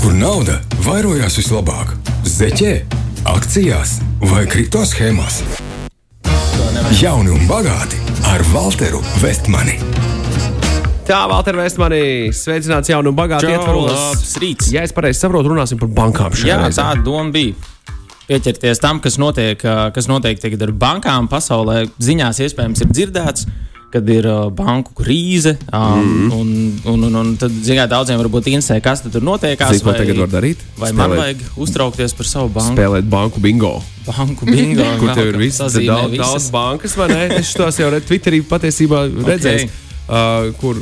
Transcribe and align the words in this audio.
kur 0.00 0.14
nauda 0.16 0.58
vairojās 0.84 1.36
vislabāk- 1.38 1.92
zeķē, 2.38 2.72
akcijās 3.28 3.98
vai 4.20 4.46
kripto 4.46 4.82
schēmās. 4.88 5.42
Jauni 7.00 7.30
un 7.30 7.46
bagāti 7.48 7.98
ar 8.24 8.40
Walteru 8.54 9.02
Vestmani. 9.20 9.78
Tā, 11.04 11.26
Valter 11.28 11.54
Vestmanī, 11.58 12.30
sveicināts 12.30 12.88
jaunu 12.88 13.08
un 13.10 13.16
bagātu 13.16 13.48
ietvaros. 13.50 13.90
labs 13.90 14.36
rīts. 14.38 14.72
Ja 14.72 14.82
es 14.82 14.92
pareizi 14.92 15.18
saprotu, 15.20 15.50
runāsim 15.50 15.78
par 15.78 15.88
bankām 15.88 16.30
šajā 16.32 16.46
Jā, 16.46 16.58
reizē. 16.62 16.82
tā 16.82 17.04
doma 17.04 17.32
bija. 17.32 17.54
Pieķerties 18.28 18.78
tam, 18.78 19.00
kas 19.00 19.16
notiek, 19.18 19.58
kas 19.58 20.06
notiek 20.06 20.38
tagad 20.38 20.62
ar 20.62 20.70
bankām 20.72 21.28
pasaulē. 21.28 21.90
Ziņās 21.98 22.38
iespējams 22.46 22.80
ir 22.80 22.86
dzirdēts, 22.86 23.46
kad 23.90 24.08
ir 24.12 24.26
uh, 24.30 24.48
banku 24.54 24.94
krīze. 24.96 25.56
Um, 25.72 26.00
mm. 26.00 26.32
un, 26.36 26.50
un, 26.92 27.06
un, 27.08 27.18
un 27.22 27.32
tad, 27.40 27.54
zinām, 27.66 27.88
daudziem 27.90 28.20
varbūt 28.22 28.50
interesē, 28.52 28.78
kas 28.84 29.04
tur 29.06 29.24
notiek. 29.26 29.60
Zini, 29.70 29.84
ko 29.84 29.94
tagad 29.96 30.22
var 30.22 30.32
darīt? 30.32 30.64
Vai 30.78 30.92
man 30.92 31.10
Spēlēt- 31.10 31.22
vajag 31.24 31.62
uztraukties 31.66 32.16
par 32.18 32.30
savu 32.30 32.52
banku? 32.54 32.76
Spēlēt 32.78 33.10
banku 33.10 33.42
bingo. 33.42 33.76
Banku 34.08 34.48
bingo. 34.48 34.86
Kur 35.02 35.14
tev 35.18 35.32
ir 35.34 35.54
sazīmē 35.54 35.90
daudz, 35.92 36.12
visas. 36.14 36.26
daudz 36.26 36.50
bankas, 36.54 36.98
vai 37.00 37.08
ne? 37.12 37.22
Es 37.40 37.54
tos 37.58 37.80
jau 37.82 37.90
Twitterī 38.10 38.42
patiesībā 38.46 39.06
redzēju, 39.30 39.70
uh, 40.06 40.52
kur, 40.62 40.78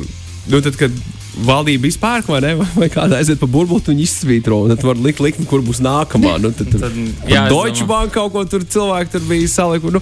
nu, 0.49 0.61
tad, 0.65 0.77
kad 0.79 1.01
valdība 1.45 1.87
izpērk, 1.89 2.27
vai 2.31 2.39
ne, 2.43 2.51
vai 2.81 2.89
kāda 2.91 3.19
aiziet 3.19 3.39
pa 3.41 3.47
burbuli, 3.49 3.83
viņi 3.89 4.05
izsvītro, 4.05 4.61
un 4.65 4.73
tad 4.73 4.83
var 4.87 4.99
likt 4.99 5.21
likmi, 5.23 5.45
kur 5.49 5.63
būs 5.65 5.81
nākamā. 5.85 6.35
Nu, 6.41 6.51
tad, 6.55 6.71
tad, 6.73 6.97
jā, 7.29 7.45
Deutsche. 7.51 7.87
Bank 7.89 8.13
kaut 8.15 8.33
ko 8.33 8.43
tur 8.49 8.65
cilvēki 8.65 9.13
tur 9.15 9.23
bija 9.29 9.47
salikuši. 9.55 9.99
Nu, 9.99 10.01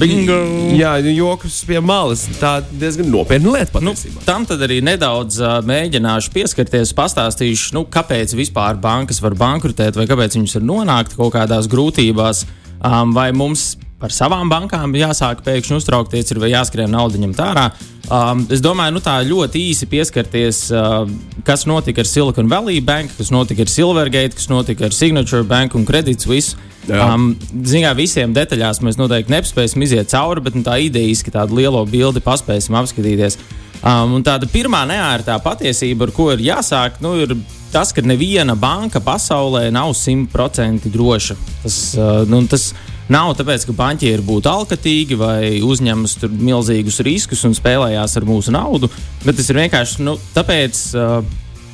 bingo. 0.00 0.38
jā, 0.78 0.94
nu, 1.04 1.12
joks 1.14 1.60
pie 1.68 1.80
malas. 1.84 2.24
Tā 2.40 2.56
diezgan 2.70 3.10
nopietna 3.12 3.54
lieta 3.58 3.80
Nu, 3.80 3.92
patiesībā. 3.94 4.24
tam 4.26 4.46
tad 4.48 4.62
arī 4.66 4.80
nedaudz 4.84 5.38
uh, 5.42 5.58
mēģināšu 5.68 6.32
pieskarties, 6.34 6.94
pastāstīšu, 6.98 7.74
nu, 7.76 7.84
kāpēc 7.90 8.34
vispār 8.38 8.78
bankas 8.80 9.20
var 9.22 9.36
bankrotēt, 9.38 9.98
vai 10.00 10.08
kāpēc 10.10 10.38
viņas 10.38 10.58
var 10.58 10.66
nonākt 10.72 11.14
kaut 11.18 11.34
kādās 11.36 11.68
grūtībās, 11.70 12.44
um, 12.80 13.14
vai 13.16 13.30
mums 13.36 13.72
par 14.00 14.14
savām 14.14 14.48
bankām 14.50 14.94
jāsāk 14.96 15.42
pēkšņi 15.44 15.76
uztraukties, 15.76 16.32
ir 16.32 16.40
jāskrien 16.50 16.90
naudu 16.92 17.20
ņemt 17.20 17.42
ārā. 17.44 17.66
Um, 18.10 18.46
es 18.50 18.62
domāju, 18.64 18.96
nu, 18.96 19.02
tā 19.04 19.18
ļoti 19.26 19.60
īsi 19.70 19.86
pieskarties, 19.90 20.64
uh, 20.72 21.04
kas 21.46 21.66
notika 21.68 22.02
ar 22.02 22.08
Silicon 22.08 22.48
Valley 22.50 22.80
Bank, 22.82 23.12
kas 23.18 23.30
notika 23.30 23.66
ar 23.66 23.70
Silvergate, 23.70 24.34
kas 24.38 24.48
notika 24.50 24.88
ar 24.88 24.96
Signature 24.96 25.44
Bank 25.46 25.76
un 25.78 25.86
Credit 25.88 26.20
Suisse. 26.20 26.56
Um, 26.90 27.34
Zinām, 27.68 27.94
visiem 27.98 28.32
detaļās 28.34 28.80
mēs 28.82 28.96
noteikti 28.98 29.34
nespēsim 29.34 29.84
iziet 29.84 30.10
cauri, 30.10 30.42
bet 30.42 30.56
nu, 30.56 30.64
tā 30.66 30.80
idejiski 30.82 31.30
tādu 31.34 31.60
lielo 31.60 31.84
bildi 31.86 32.24
paspēsim 32.24 32.78
apskatīties. 32.80 33.36
Um, 33.80 34.18
tāda 34.24 34.48
pirmā 34.50 34.82
neārtā 34.88 35.36
patiesība, 35.44 36.08
ar 36.08 36.14
ko 36.16 36.30
ir 36.34 36.42
jāsāk, 36.50 36.98
nu, 37.04 37.14
ir 37.20 37.36
tas, 37.70 37.92
ka 37.94 38.02
neviena 38.02 38.56
banka 38.58 39.00
pasaulē 39.04 39.68
nav 39.72 39.92
simtprocentīgi 39.96 40.92
droša. 40.96 41.36
Tas, 41.62 41.78
uh, 41.94 42.24
nu, 42.28 42.42
tas 42.50 42.72
nav 43.10 43.32
tāpēc, 43.38 43.66
ka 43.66 43.74
banķieri 43.76 44.24
būtu 44.26 44.50
alkatīgi 44.50 45.18
vai 45.18 45.40
uzņemas 45.66 46.16
milzīgus 46.30 47.00
riskus 47.06 47.44
un 47.48 47.56
spēlējās 47.58 48.16
ar 48.20 48.28
mūsu 48.28 48.54
naudu, 48.54 48.90
bet 49.24 49.38
tas 49.38 49.50
ir 49.50 49.60
vienkārši 49.64 50.06
nu, 50.06 50.16
tāpēc, 50.36 50.80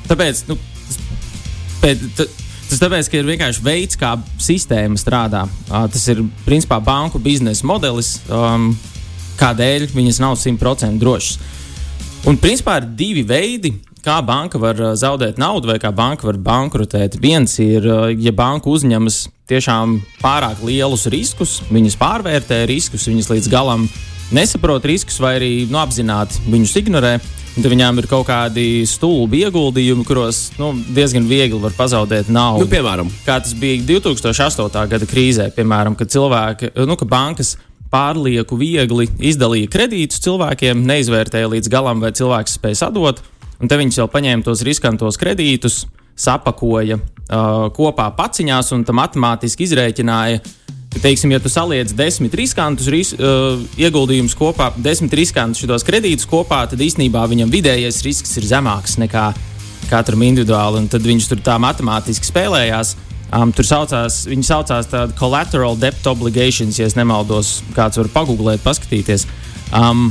tāpēc 0.08 0.42
nu, 0.50 0.58
pēc, 1.84 2.10
t- 2.18 2.30
Tas 2.66 2.80
tāpēc, 2.82 3.06
ka 3.06 3.18
ir 3.20 3.28
vienkārši 3.28 3.62
veids, 3.62 3.98
kā 3.98 4.16
sistēma 4.42 4.98
strādā. 4.98 5.44
Tas 5.70 6.02
ir 6.10 6.24
principā 6.42 6.80
banku 6.82 7.20
biznesa 7.22 7.62
modelis, 7.68 8.16
um, 8.26 8.72
kādēļ 9.38 9.92
viņas 9.94 10.18
nav 10.24 10.34
simtprocentīgi 10.40 10.98
drošas. 10.98 11.36
Un 12.26 12.40
principā 12.42 12.80
ir 12.80 12.88
divi 12.98 13.22
veidi, 13.22 13.70
kā 14.06 14.20
banka 14.24 14.60
var 14.62 14.78
uh, 14.80 14.92
zaudēt 14.98 15.40
naudu 15.42 15.72
vai 15.72 15.78
kā 15.82 15.90
banka 15.94 16.28
var 16.28 16.38
bankrotēt. 16.38 17.18
Viens 17.22 17.58
ir, 17.62 17.86
uh, 17.86 18.10
ja 18.12 18.32
banka 18.36 18.70
uzņemas 18.70 19.24
tiešām 19.50 19.98
pārāk 20.22 20.62
lielus 20.66 21.06
riskus, 21.12 21.60
viņas 21.70 21.98
pārvērtē 22.00 22.64
riskus, 22.70 23.08
viņas 23.10 23.32
līdz 23.34 23.50
galam 23.50 23.88
nesaprot 24.34 24.84
riskus 24.86 25.18
vai 25.22 25.36
arī 25.38 25.50
nu, 25.70 25.80
apzināti 25.82 26.46
viņus 26.50 26.78
ignorē. 26.82 27.16
Tad 27.56 27.70
viņām 27.72 28.02
ir 28.02 28.06
kaut 28.10 28.26
kādi 28.28 28.84
stulbi 28.84 29.38
ieguldījumi, 29.46 30.04
kuros 30.04 30.50
nu, 30.60 30.74
diezgan 30.92 31.24
viegli 31.24 31.56
var 31.62 31.72
pazaudēt 31.72 32.28
naudu 32.28 32.66
Nu, 32.66 32.68
piemēram, 32.68 33.08
kā 33.24 33.38
tas 33.40 33.54
bija 33.56 33.80
2008. 33.96 34.82
gada 34.90 35.08
krīzē, 35.08 35.46
piemēram, 35.56 35.96
kad 35.96 36.12
cilvēki, 36.12 36.74
nu, 36.84 36.98
ka 37.00 37.08
bankas 37.08 37.54
pārlieku 37.88 38.58
viegli 38.60 39.08
izdalīja 39.30 39.70
kredītus 39.72 40.20
cilvēkiem, 40.26 40.84
neizvērtēja 40.84 41.48
līdz 41.54 41.72
galam, 41.72 42.04
vai 42.04 42.12
cilvēks 42.18 42.58
spēj 42.58 42.76
sadot, 42.82 43.24
un 43.60 43.70
te 43.70 43.78
viņas 43.78 44.00
jau 44.02 44.08
paņēma 44.12 44.46
tos 44.46 44.64
riskantos 44.66 45.18
kredītus, 45.20 45.84
sapakoja 46.16 46.98
uh, 46.98 47.66
kopā 47.76 48.08
paciņās 48.16 48.72
un 48.76 48.86
matemātiski 48.96 49.66
izrēķināja. 49.68 50.40
Teiksim, 50.96 51.34
ja 51.34 51.40
tu 51.44 51.50
saliec 51.52 51.90
desmit 51.92 52.32
riskantus 52.38 52.88
ris, 52.88 53.10
uh, 53.18 53.60
ieguldījumus 53.76 54.36
kopā, 54.38 54.70
desmit 54.80 55.12
riskantus 55.18 55.60
šos 55.60 55.84
kredītus 55.84 56.28
kopā, 56.28 56.62
tad 56.70 56.80
īstenībā 56.80 57.26
viņam 57.28 57.52
vidējais 57.52 58.00
risks 58.06 58.38
ir 58.40 58.48
zemāks 58.48 58.96
nekā 59.02 59.28
katram 59.90 60.24
individuāli, 60.24 60.80
un 60.80 60.88
tad 60.90 61.04
viņš 61.04 61.28
tur 61.30 61.42
tā 61.44 61.58
matemātiski 61.62 62.30
spēlējās. 62.30 62.96
Um, 63.34 63.50
tur 63.50 63.66
saucās, 63.66 64.20
viņi 64.30 64.46
saucās 64.46 64.88
tāda 64.88 65.14
collateral 65.18 65.76
debt 65.78 66.06
obligations, 66.06 66.78
ja 66.78 66.86
nemaldos, 66.96 67.58
kāds 67.74 67.98
var 67.98 68.10
pagūglēt, 68.14 68.62
paskatīties. 68.64 69.26
Um, 69.74 70.08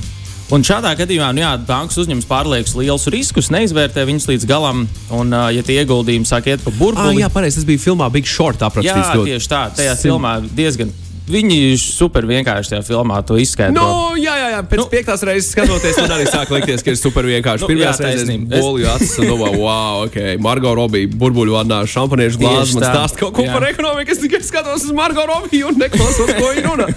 un 0.54 0.66
šādā 0.66 0.92
gadījumā, 1.00 1.32
nu 1.34 1.42
jā, 1.42 1.54
bankas 1.68 1.98
uzņems 2.04 2.28
pārliekus 2.30 2.76
lielus 2.78 3.08
riskus, 3.14 3.50
neizvērtē 3.54 4.06
viņus 4.06 4.28
līdz 4.30 4.50
galam, 4.50 4.86
un, 5.10 5.34
uh, 5.34 5.50
ja 5.56 5.64
tie 5.66 5.80
ieguldījumi 5.82 6.30
sāk 6.30 6.52
iet 6.52 6.66
pa 6.66 6.74
ah, 6.74 6.78
burbuli, 6.80 7.24
jā, 7.24 7.32
pareizi. 7.34 7.62
Tas 7.62 7.70
bija 7.70 7.82
filmā 7.88 8.10
Big 8.14 8.30
Short 8.30 8.62
jā 8.62 8.70
aprakstīts. 8.70 9.16
ļoti. 9.16 9.34
tieši 9.34 9.52
tā, 9.52 9.64
tajā 9.80 9.98
Sim- 9.98 10.12
filmā 10.12 10.38
diezgan. 10.58 10.94
Viņi 11.26 11.56
super 11.82 12.22
vienkārši 12.30 12.70
tajā 12.76 12.84
filmā 12.86 13.18
to 13.26 13.34
izskaidro. 13.42 13.82
Nu, 13.82 14.18
jā, 14.22 14.34
jā, 14.38 14.50
jā. 14.54 14.60
Pēc 14.70 14.78
nu, 14.78 14.86
piektās 14.92 15.24
reizes 15.26 15.48
skatoties, 15.56 15.98
man 16.04 16.12
arī 16.20 16.28
sāk 16.30 16.52
likties, 16.54 16.84
ka 16.86 16.94
ir 16.94 17.00
super 17.00 17.26
vienkārši. 17.26 17.66
Nu, 17.66 17.70
Pirmā 17.72 17.94
reize 17.98 18.28
Es- 18.30 18.52
bolīju 18.62 18.90
acis 18.94 19.16
un 19.24 19.32
domāju, 19.32 19.62
wow, 19.64 20.04
ok, 20.06 20.18
Margo 20.46 20.76
Robija, 20.78 21.10
burbuļu 21.18 21.56
vannā, 21.58 21.80
šampaniešu 21.90 22.38
glāzi, 22.44 22.76
man 22.78 22.86
tā. 22.86 22.92
stāsta 22.94 23.24
kaut 23.24 23.34
ko 23.40 23.46
Jā. 23.48 23.56
par 23.58 23.66
ekonomiku. 23.72 24.14
Es 24.14 24.22
tikai 24.22 24.44
skatos 24.46 24.86
uz 24.86 24.94
Margo 24.94 25.26
Robiju 25.32 25.72
un 25.74 25.82
neklausos, 25.82 26.30
ko 26.38 26.52
viņa 26.54 26.66
runā. 26.70 26.88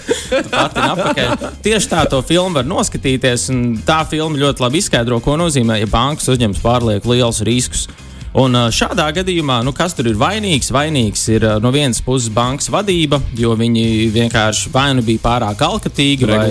Tieši 1.65 1.89
tā 1.91 2.05
to 2.13 2.21
filmu 2.27 2.59
var 2.61 2.69
noskatīties. 2.69 3.49
un 3.55 3.65
Tā 3.89 4.03
filma 4.11 4.37
ļoti 4.45 4.61
labi 4.67 4.83
izskaidro, 4.85 5.23
ko 5.25 5.39
nozīmē, 5.41 5.81
ja 5.81 5.89
bankas 5.89 6.29
uzņems 6.35 6.61
pārlieku 6.65 7.15
lielus 7.15 7.41
riskus. 7.49 7.89
Un 8.39 8.55
šādā 8.71 9.09
gadījumā, 9.17 9.59
nu, 9.67 9.73
kas 9.75 9.97
tur 9.99 10.07
ir 10.11 10.19
vainīgs? 10.19 10.71
Vainīgs 10.75 11.25
ir 11.33 11.47
no 11.63 11.73
vienas 11.75 11.99
puses 12.05 12.31
bankas 12.31 12.71
vadība, 12.71 13.19
jo 13.35 13.55
viņi 13.59 13.87
vienkārši 14.15 14.71
vai 14.75 14.93
nu 14.95 15.03
bija 15.03 15.25
pārāk 15.25 15.65
alkatīgi, 15.67 16.29
vai, 16.29 16.47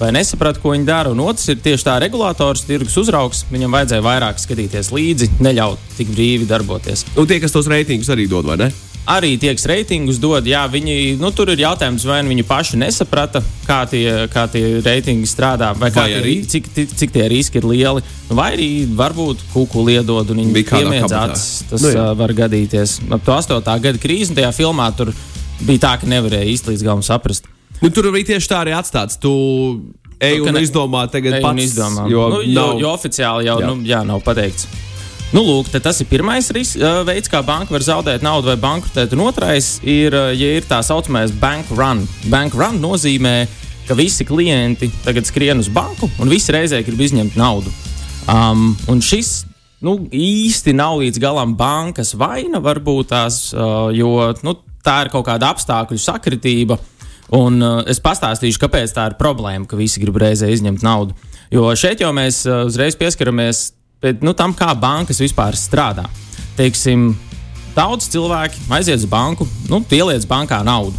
vai 0.00 0.10
nesaprata, 0.16 0.58
ko 0.62 0.74
viņi 0.74 0.88
dara. 0.88 1.14
Un 1.14 1.22
otrs 1.22 1.46
ir 1.52 1.62
tieši 1.62 1.86
tā 1.86 1.98
regulators, 2.02 2.64
tirgus 2.66 2.98
uzraugs. 2.98 3.44
Viņam 3.52 3.78
vajadzēja 3.78 4.06
vairāk 4.08 4.42
skatīties 4.42 4.90
līdzi, 4.96 5.30
neļaut 5.44 5.90
tik 6.00 6.10
brīvi 6.16 6.50
darboties. 6.50 7.06
Un 7.14 7.30
tie, 7.30 7.38
kas 7.42 7.54
tos 7.54 7.70
reitingus 7.70 8.10
arī 8.10 8.26
dod, 8.30 8.50
vai 8.50 8.58
ne? 8.64 8.72
Arī 9.08 9.38
tie, 9.40 9.54
kas 9.56 9.64
reitingus 9.66 10.18
dod, 10.20 10.44
jā, 10.46 10.60
viņi, 10.70 11.18
nu, 11.18 11.30
tur 11.34 11.48
ir 11.50 11.58
jautājums, 11.58 12.04
vai 12.06 12.20
nu 12.22 12.28
viņi 12.30 12.44
paši 12.46 12.76
nesaprata, 12.78 13.42
kā 13.66 13.80
tie, 13.90 14.28
kā 14.30 14.44
tie 14.52 14.80
reitingi 14.84 15.26
strādā, 15.26 15.72
vai, 15.78 15.90
kā 15.90 16.04
Vai 16.04 16.08
tie, 16.12 16.18
arī? 16.20 16.34
ri- 16.40 16.46
cik, 16.46 16.68
cik, 16.74 16.94
cik 16.96 17.10
tie 17.12 17.28
riski 17.28 17.58
ir 17.58 17.64
lieli, 17.64 18.02
Nu, 18.30 18.36
vai 18.38 18.52
arī 18.54 18.86
varbūt 18.86 19.40
kuku 19.52 19.82
liedod 19.88 20.30
un 20.30 20.36
viņi 20.44 20.52
Bija 20.54 20.70
piemiedz 20.78 21.12
acis. 21.12 21.64
Tas 21.70 21.82
Nu, 21.82 21.88
nu, 21.88 21.94
jā. 21.96 22.16
var 22.16 22.30
gadīties. 22.32 23.00
Ap 23.10 23.24
to 23.24 23.32
8. 23.32 23.80
gada 23.80 23.98
krīzi 23.98 24.34
tajā 24.36 24.52
filmā 24.54 24.90
tur 24.96 25.10
bija 25.66 25.78
tā, 25.88 25.96
ka 26.00 26.06
nevarēja 26.06 26.46
īsti 26.52 26.70
līdz 26.70 26.82
galam 26.86 27.02
saprast. 27.02 27.44
Nu, 27.82 27.88
tur 27.90 28.04
arī 28.12 28.22
tieši 28.28 28.46
tā 28.48 28.60
arī 28.62 28.76
atstāts. 28.76 29.18
Tu 29.18 29.32
ej 30.20 30.38
Nu, 30.38 30.46
un 30.52 30.60
izdomā 30.60 31.10
tagad 31.10 31.32
Ej 31.38 31.42
pats. 31.42 31.52
un 31.52 31.58
izdomā. 31.64 32.04
Jo, 32.10 32.28
nu, 32.28 32.42
jo, 32.44 32.52
nav, 32.60 32.78
jo 32.80 32.88
oficiāli 32.94 33.46
jau 33.48 33.58
jā. 33.58 33.66
Nu, 33.66 33.82
jā, 33.82 34.04
nav 34.06 34.20
pateikts. 34.22 34.66
Nu, 35.30 35.44
lūk, 35.46 35.68
tas 35.78 36.00
ir 36.02 36.08
pirmais 36.10 36.48
ris, 36.50 36.72
veids, 37.06 37.30
kā 37.30 37.38
banka 37.46 37.70
var 37.70 37.84
zaudēt 37.86 38.24
naudu 38.26 38.50
vai 38.50 38.56
bankrotēt. 38.58 39.12
Un 39.14 39.28
otrais 39.28 39.76
ir, 39.86 40.16
ja 40.34 40.48
ir 40.58 40.66
tā 40.66 40.80
saucamais 40.82 41.30
bank 41.30 41.70
run. 41.70 42.02
Bank 42.32 42.56
run 42.58 42.80
nozīmē, 42.82 43.44
ka 43.86 43.94
visi 43.94 44.26
klienti 44.26 44.90
tagad 45.04 45.28
skrien 45.30 45.62
uz 45.62 45.70
banku 45.70 46.10
un 46.18 46.30
visi 46.30 46.50
reizē 46.54 46.82
grib 46.86 47.00
izņemt 47.06 47.38
naudu. 47.38 47.70
Um, 48.30 48.72
un 48.90 48.98
šis 49.02 49.44
nu, 49.86 49.96
īsti 50.10 50.74
nav 50.76 50.98
līdz 51.00 51.22
galam 51.22 51.54
bankas 51.58 52.12
vaina, 52.18 52.58
varbūt 52.62 53.12
tās, 53.14 53.40
jo 53.96 54.12
nu, 54.42 54.58
tā 54.84 55.04
ir 55.06 55.14
kaut 55.14 55.28
kāda 55.30 55.54
apstākļu 55.54 55.98
sakritība. 56.00 56.78
Un 57.38 57.62
uh, 57.62 57.80
es 57.86 58.02
pastāstīšu, 58.02 58.58
kāpēc 58.58 58.90
tā 58.96 59.04
ir 59.12 59.18
problēma, 59.18 59.68
ka 59.70 59.78
visi 59.78 60.02
grib 60.02 60.18
reizē 60.18 60.48
izņemt 60.50 60.82
naudu. 60.82 61.14
Jo 61.54 61.70
šeit 61.78 62.02
jau 62.02 62.10
mēs 62.14 62.42
uh, 62.48 62.64
uzreiz 62.66 62.98
pieskaramies 62.98 63.68
pie, 64.00 64.16
nu, 64.24 64.32
tam, 64.36 64.54
kā 64.56 64.72
bankas 64.78 65.20
vispār 65.20 65.56
strādā. 65.58 66.06
Teiksim, 66.58 67.12
daudz 67.76 68.08
cilvēki 68.12 68.66
aiziet 68.72 69.00
uz 69.02 69.08
banku, 69.10 69.46
nu, 69.70 69.82
pieliec 69.86 70.26
bankā 70.28 70.62
naudu. 70.66 70.96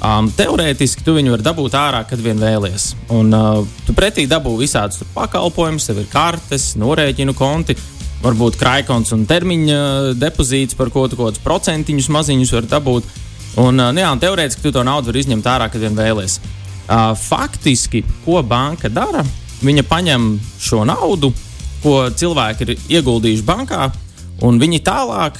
Um, 0.00 0.30
teorētiski 0.32 1.04
tu 1.04 1.12
viņu 1.12 1.34
vari 1.34 1.44
dabūt 1.44 1.74
ārā, 1.76 2.00
kad 2.08 2.20
vien 2.24 2.38
vēlies. 2.40 2.94
Un 3.12 3.34
uh, 3.36 3.58
tu 3.84 3.92
pretī 3.96 4.24
dabū 4.28 4.54
visādus 4.56 5.02
pakalpojumus, 5.12 5.90
tev 5.90 6.00
ir 6.00 6.06
kartes, 6.12 6.72
norēķinu 6.80 7.36
konti. 7.36 7.76
varbūt 8.20 8.58
krājkons 8.60 9.14
un 9.16 9.22
termiņa 9.24 9.76
depozīts, 10.20 10.76
par 10.76 10.90
ko 10.92 11.06
tu 11.08 11.16
kaut 11.16 11.30
kādus 11.30 11.44
procentiņus 11.44 12.08
maziņus 12.12 12.52
var 12.52 12.66
dabūt. 12.68 13.04
Un, 13.60 13.80
uh, 13.80 13.92
jā, 13.92 14.08
un 14.08 14.20
teorētiski 14.20 14.64
tu 14.64 14.72
to 14.72 14.84
naudu 14.84 15.12
vari 15.12 15.20
izņemt 15.20 15.46
ārā, 15.52 15.68
kad 15.68 15.80
vien 15.80 15.96
vēlies. 15.96 16.40
Uh, 16.88 17.12
faktiski, 17.16 18.02
ko 18.24 18.40
banka 18.40 18.88
dara? 18.88 19.24
Viņa 19.60 19.84
paņem 19.84 20.32
šo 20.60 20.84
naudu, 20.88 21.32
ko 21.82 21.96
cilvēki 22.10 22.66
ir 22.66 22.74
ieguldījuši 22.98 23.46
bankā, 23.46 23.90
un 24.46 24.60
viņi 24.60 24.82
tālāk 24.86 25.38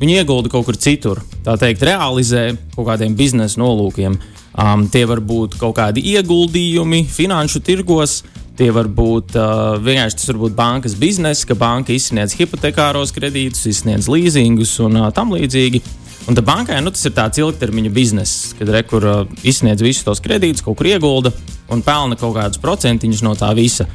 viņi 0.00 0.20
iegulda 0.20 0.50
kaut 0.52 0.68
kur 0.68 0.78
citur. 0.80 1.20
Tā 1.44 1.56
teikt, 1.60 1.84
realizē 1.84 2.50
kaut 2.74 2.88
kādiem 2.88 3.16
biznesa 3.16 3.60
nolūkiem. 3.60 4.16
Um, 4.60 4.88
tie 4.90 5.04
var 5.06 5.20
būt 5.22 5.56
kaut 5.60 5.76
kādi 5.78 6.02
ieguldījumi 6.16 7.04
finanšu 7.08 7.62
tirgos, 7.64 8.20
Tie 8.60 8.68
var 8.76 8.90
būt 8.92 9.38
uh, 9.40 9.78
vienkārši 9.80 10.18
tas 10.18 10.28
var 10.28 10.38
būt 10.42 10.52
bankas 10.58 10.92
biznesa, 11.00 11.46
ka 11.48 11.54
banka 11.56 11.94
izsniedz 11.94 12.34
hipotekāros 12.36 13.14
kredītus, 13.16 13.62
izsniedz 13.70 14.04
līzingus 14.12 14.74
un 14.84 14.98
uh, 15.00 15.06
tam 15.16 15.32
līdzīgi. 15.32 15.80
Un 16.28 16.36
tā 16.36 16.44
bankai 16.44 16.82
nu, 16.84 16.92
tas 16.92 17.06
ir 17.08 17.14
tāds 17.16 17.40
ilgtermiņa 17.40 17.92
bizness, 17.96 18.50
kad 18.58 18.68
rekur 18.74 19.06
uh, 19.08 19.22
izsniedz 19.48 19.80
visus 19.80 20.04
tos 20.04 20.20
kredītus, 20.20 20.60
kaut 20.66 20.76
kur 20.76 20.90
iegulda 20.90 21.32
un 21.72 21.80
pelna 21.86 22.20
kaut 22.20 22.36
kādus 22.36 22.60
procentiņus 22.60 23.24
no 23.24 23.32
tā 23.38 23.48
visa. 23.56 23.88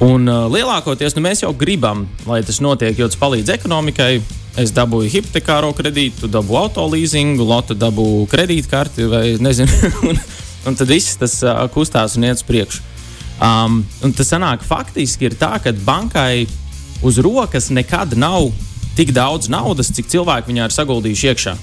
Un 0.00 0.24
uh, 0.26 0.46
lielākoties 0.50 1.14
nu, 1.16 1.22
mēs 1.26 1.42
jau 1.44 1.52
gribam, 1.54 2.06
lai 2.26 2.40
tas 2.46 2.62
notiek, 2.64 2.96
jo 2.98 3.10
tas 3.10 3.20
palīdz 3.20 3.52
ekonomikai. 3.58 4.14
Es 4.60 4.68
dabūju 4.76 5.08
hipotekāro 5.08 5.70
kredītu, 5.72 6.28
dabūju 6.28 6.58
autolīzingu, 6.66 7.44
lotu 7.48 7.72
dabūju 7.72 8.26
kredītkarti 8.28 9.06
vai 9.08 9.22
nezinu. 9.40 9.92
un, 10.10 10.18
un 10.68 10.76
tad 10.76 10.90
viss 10.92 11.16
tas 11.20 11.38
uh, 11.46 11.62
kustās 11.72 12.18
un 12.18 12.26
iet 12.28 12.40
uz 12.40 12.44
priekšu. 12.44 12.82
Um, 13.42 13.80
tas 14.02 14.28
sanāk 14.28 14.62
faktiski 14.66 15.30
ir 15.30 15.38
tā, 15.40 15.56
ka 15.62 15.72
bankai 15.86 16.44
uz 17.02 17.16
rokas 17.24 17.70
nekad 17.72 18.12
nav 18.20 18.50
tik 18.96 19.14
daudz 19.16 19.48
naudas, 19.48 19.90
cik 19.96 20.10
cilvēki 20.12 20.52
viņā 20.52 20.68
ir 20.68 20.76
saguldījuši 20.76 21.30
iekšā. 21.32 21.54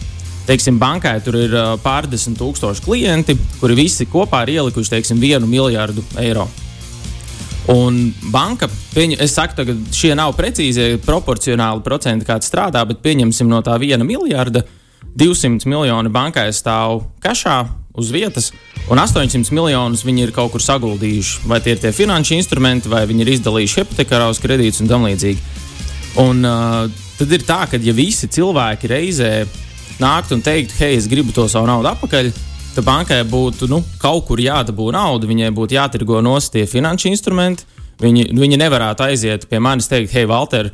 Teiksim, 0.49 0.79
bankai 0.81 1.19
tur 1.21 1.37
ir 1.37 1.53
uh, 1.53 1.75
pārdesmit 1.83 2.39
tūkstoši 2.41 2.83
klienti, 2.87 3.37
kuri 3.59 3.77
visi 3.77 4.09
kopā 4.09 4.41
ir 4.47 4.55
ielikuši 4.57 4.95
teiksim, 4.95 5.21
vienu 5.21 5.45
miljardu 5.49 6.01
eiro. 6.17 6.47
Un 7.69 7.99
banka, 8.33 8.65
pieņem, 8.95 9.19
es 9.21 9.35
saku, 9.37 9.61
ka 9.61 9.75
šie 9.93 10.15
nav 10.17 10.33
precīzi 10.37 10.95
proporcionāli 11.05 11.83
procenti, 11.85 12.25
kāds 12.25 12.49
strādā, 12.49 12.81
bet 12.89 13.03
pieņemsim 13.03 13.49
no 13.49 13.61
tā 13.65 13.75
viena 13.81 14.07
miljarda, 14.07 14.63
200 15.19 15.69
miljoni 15.69 16.09
bankai 16.13 16.47
stāv 16.53 17.03
kašā 17.21 17.59
uz 17.99 18.09
vietas, 18.13 18.49
un 18.89 19.01
800 19.01 19.53
miljonus 19.53 20.05
viņi 20.07 20.25
ir 20.25 20.33
kaut 20.33 20.53
kur 20.53 20.63
saguldījuši. 20.63 21.45
Vai 21.49 21.59
tie 21.61 21.75
ir 21.75 21.83
tie 21.83 21.93
finanšu 21.93 22.37
instrumenti, 22.39 22.89
vai 22.89 23.03
viņi 23.09 23.25
ir 23.25 23.33
izdalījuši 23.35 23.83
hipotekāros 23.83 24.41
kredītus 24.41 24.81
un 24.83 24.89
tam 24.89 25.05
līdzīgi. 25.05 25.57
Un 26.23 26.45
uh, 26.47 27.01
tad 27.19 27.37
ir 27.37 27.45
tā, 27.45 27.63
ka 27.69 27.77
ja 27.83 27.93
visi 27.93 28.29
cilvēki 28.33 28.89
reizē 28.89 29.33
nāktu 30.01 30.39
un 30.39 30.45
teiktu, 30.45 30.77
hei, 30.79 30.95
es 30.97 31.09
gribu 31.11 31.35
to 31.35 31.45
savu 31.51 31.69
naudu 31.69 31.91
atpakaļ, 31.91 32.31
tad 32.75 32.85
bankai 32.87 33.23
būtu 33.27 33.69
nu, 33.71 33.81
kaut 34.01 34.27
kur 34.27 34.41
jādabū 34.41 34.91
nauda, 34.95 35.27
viņai 35.29 35.49
būtu 35.55 35.77
jātirgo 35.77 36.21
nost 36.25 36.53
tie 36.53 36.65
finanšu 36.69 37.09
instrumenti. 37.11 37.65
Viņi, 37.99 38.29
viņi 38.31 38.59
nevarētu 38.61 39.03
aiziet 39.03 39.49
pie 39.49 39.59
manis 39.59 39.89
un 39.89 39.95
teikt, 39.95 40.13
hei, 40.15 40.27
Valter, 40.29 40.69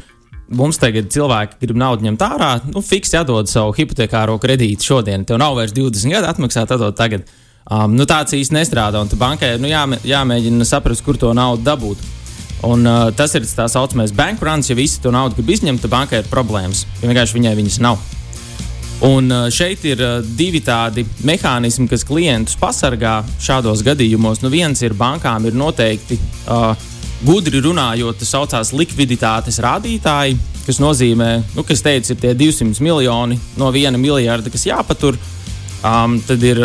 mums 0.53 0.77
tagad 0.77 1.09
cilvēki 1.13 1.57
grib 1.63 1.79
naudu 1.81 2.05
ņemt 2.05 2.25
ārā, 2.25 2.51
nu, 2.69 2.83
fiks 2.85 3.15
jādod 3.15 3.49
savu 3.49 3.73
hipotekāro 3.77 4.37
kredītu 4.41 4.91
šodien. 4.91 5.25
Tev 5.25 5.41
nav 5.41 5.57
vairs 5.57 5.73
20 5.73 6.13
gadu 6.13 6.29
atmaksāt, 6.29 6.69
tad 6.69 6.85
tagad. 6.99 7.25
Um, 7.65 7.95
nu, 7.97 8.05
tāds 8.05 8.35
īsti 8.37 8.53
nestrādā, 8.53 9.01
un 9.01 9.09
bankai 9.17 9.55
nu, 9.57 9.65
jāmē, 9.71 9.97
jāmēģina 10.05 10.67
saprast, 10.69 11.01
kur 11.05 11.17
to 11.17 11.31
naudu 11.33 11.65
dabūt. 11.65 12.03
Un, 12.65 12.85
uh, 12.85 13.07
tas 13.17 13.33
ir 13.37 13.47
tā 13.49 13.65
saucamais 13.69 14.13
bankruns, 14.13 14.69
ja 14.69 14.77
visi 14.77 15.01
to 15.01 15.09
naudu 15.13 15.39
grib 15.39 15.55
izņemt, 15.57 15.81
tad 15.81 15.93
bankai 15.93 16.21
ir 16.21 16.29
problēmas. 16.29 16.85
Ja 17.01 17.09
vienkārši 17.09 17.39
viņai 17.39 17.55
viņas 17.57 17.81
nav. 17.81 17.97
Un 19.03 19.27
uh, 19.27 19.47
šeit 19.51 19.83
ir 19.83 19.99
uh, 19.99 20.21
divi 20.37 20.61
tādi 20.63 21.03
mehānismi, 21.27 21.87
kas 21.91 22.05
klientus 22.07 22.55
pasargā 22.59 23.17
šādos 23.43 23.83
gadījumos. 23.83 24.39
Nu, 24.43 24.51
viens 24.53 24.79
ir 24.85 24.95
bankām 24.95 25.49
ir 25.49 25.57
noteikti 25.57 26.15
uh, 26.47 26.71
gudri 27.25 27.59
runājot, 27.63 28.21
tas 28.21 28.31
saucās 28.31 28.71
likviditātes 28.75 29.59
rādītāji, 29.63 30.37
kas 30.65 30.79
nozīmē, 30.81 31.31
nu, 31.57 31.65
kas 31.67 31.83
teica, 31.85 32.13
ir 32.13 32.21
tie 32.21 32.33
200 32.39 32.83
miljoni 32.83 33.37
no 33.59 33.71
viena 33.75 33.99
miljarda, 33.99 34.51
kas 34.53 34.65
jāpatur. 34.69 35.19
Um, 35.85 36.15
tad 36.25 36.41
ir, 36.41 36.61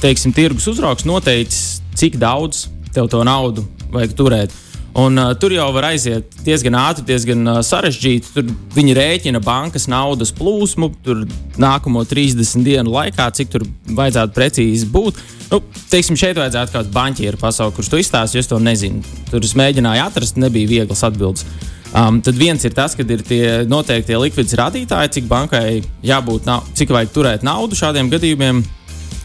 teiksim, 0.00 0.32
tirgus 0.36 0.68
uzraugs 0.70 1.04
noteicis, 1.04 1.82
cik 1.98 2.16
daudz 2.20 2.68
tev 2.94 3.10
to 3.12 3.20
naudu 3.26 3.66
vajag 3.92 4.14
turēt. 4.16 4.54
Un, 4.96 5.18
uh, 5.20 5.34
tur 5.36 5.52
jau 5.52 5.66
var 5.76 5.90
aiziet 5.90 6.38
diezgan 6.40 6.72
ātri, 6.80 7.04
diezgan 7.04 7.42
uh, 7.44 7.58
sarežģīti. 7.60 8.30
Tur 8.32 8.46
viņi 8.72 8.94
rēķina 8.96 9.42
bankas 9.44 9.84
naudas 9.92 10.32
plūsmu, 10.32 10.88
tur 11.04 11.26
nākamo 11.60 12.00
30 12.08 12.64
dienu 12.64 12.94
laikā, 12.94 13.26
cik 13.36 13.52
tur 13.52 13.66
vajadzētu 13.92 14.32
precīzi 14.32 14.88
būt. 14.94 15.20
Nu, 15.50 15.60
teiksim, 15.92 16.16
šeit 16.16 16.40
vajadzētu 16.40 16.78
kādu 16.78 16.94
banķieru 16.96 17.40
pasaukt, 17.42 17.76
kurš 17.76 17.92
to 17.92 18.00
izstāsta, 18.00 18.38
jo 18.38 18.44
es 18.46 18.48
to 18.48 18.62
nezinu. 18.62 19.04
Tur 19.28 19.44
es 19.44 19.52
mēģināju 19.58 20.06
atrast, 20.06 20.40
nebija 20.40 20.72
vieglas 20.72 21.04
atbildes. 21.04 21.44
Um, 21.92 22.22
tad 22.24 22.40
viens 22.40 22.64
ir 22.64 22.72
tas, 22.76 22.96
ka 22.96 23.04
ir 23.04 23.20
tie 23.24 23.44
noteikti 23.68 24.16
likviditātes 24.16 24.58
rādītāji, 24.58 25.12
cik 25.18 25.28
bankai 25.28 25.82
jābūt, 26.04 26.48
cik 26.76 26.96
vajag 26.96 27.12
turēt 27.12 27.44
naudu 27.46 27.76
šādiem 27.76 28.08
gadījumiem. 28.16 28.64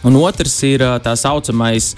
Un 0.04 0.20
otrs 0.20 0.60
ir 0.68 0.84
uh, 0.84 0.98
tā 1.00 1.16
saucamais 1.16 1.94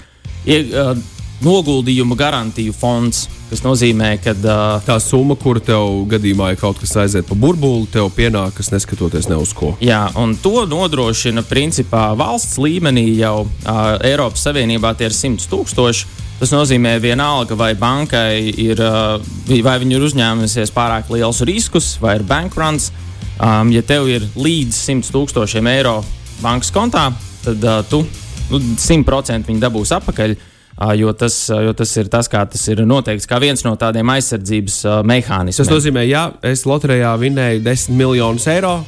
ie, 0.47 0.63
uh, 0.71 0.95
noguldījumu 1.43 2.15
garantiju 2.15 2.73
fonds. 2.75 3.27
Tas 3.45 3.61
nozīmē, 3.61 4.15
ka 4.23 4.33
uh, 4.33 4.61
tā 4.81 4.95
summa, 4.97 5.35
kur 5.37 5.59
tev 5.61 6.07
gadījumā, 6.09 6.49
ja 6.53 6.57
kaut 6.57 6.79
kas 6.81 6.95
aiziet 7.03 7.27
pa 7.29 7.35
burbuli, 7.37 7.85
tev 7.93 8.07
pienākas 8.15 8.71
neskatoties 8.73 9.29
ne 9.29 9.37
uz 9.37 9.51
ko. 9.53 9.75
Jā, 9.85 10.07
un 10.17 10.33
to 10.41 10.63
nodrošina 10.69 11.43
principā 11.45 12.07
valsts 12.17 12.57
līmenī 12.61 13.05
jau 13.19 13.43
uh, 13.45 13.81
Eiropas 14.01 14.47
Savienībā 14.47 14.95
tie 14.97 15.11
ir 15.11 15.17
100 15.17 15.45
tūkstoši. 15.51 16.23
Tas 16.39 16.51
nozīmē, 16.51 16.97
vienalga, 16.99 17.55
vai 17.55 17.69
bankai 17.79 18.49
ir, 18.65 18.81
uh, 18.81 19.21
vai 19.63 19.77
viņi 19.83 19.95
ir 19.95 20.07
uzņēmusies 20.09 20.73
pārāk 20.75 21.13
liels 21.13 21.43
riskus, 21.45 21.93
vai 22.01 22.17
ir 22.17 22.25
bankruns. 22.27 22.89
Um, 23.35 23.69
ja 23.75 23.85
tev 23.85 24.09
ir 24.09 24.25
līdz 24.33 24.81
100 24.89 25.13
tūkstošiem 25.13 25.69
eiro 25.69 25.99
bankas 26.41 26.73
kontā, 26.73 27.11
tad 27.45 27.61
uh, 27.61 27.85
tu 27.85 28.01
nu, 28.49 28.63
100% 28.73 29.53
viņi 29.53 29.65
dabūs 29.67 29.93
atpakaļ. 30.01 30.33
Uh, 30.33 30.51
Jo 30.75 31.13
tas, 31.15 31.37
jo 31.47 31.71
tas 31.71 31.93
ir 31.95 32.09
tas, 32.11 32.27
kā 32.27 32.41
tas 32.51 32.65
ir 32.67 32.81
noteikts, 32.83 33.29
kā 33.31 33.39
viens 33.39 33.63
no 33.63 33.77
tādiem 33.79 34.09
aizsardzības 34.11 34.81
mehānismiem. 35.07 35.63
Tas 35.63 35.71
nozīmē, 35.71 36.03
ja 36.09 36.27
es 36.43 36.65
loterijā 36.67 37.13
vinēju 37.21 37.63
10 37.63 37.95
miljonus 37.95 38.47
eiro, 38.51 38.81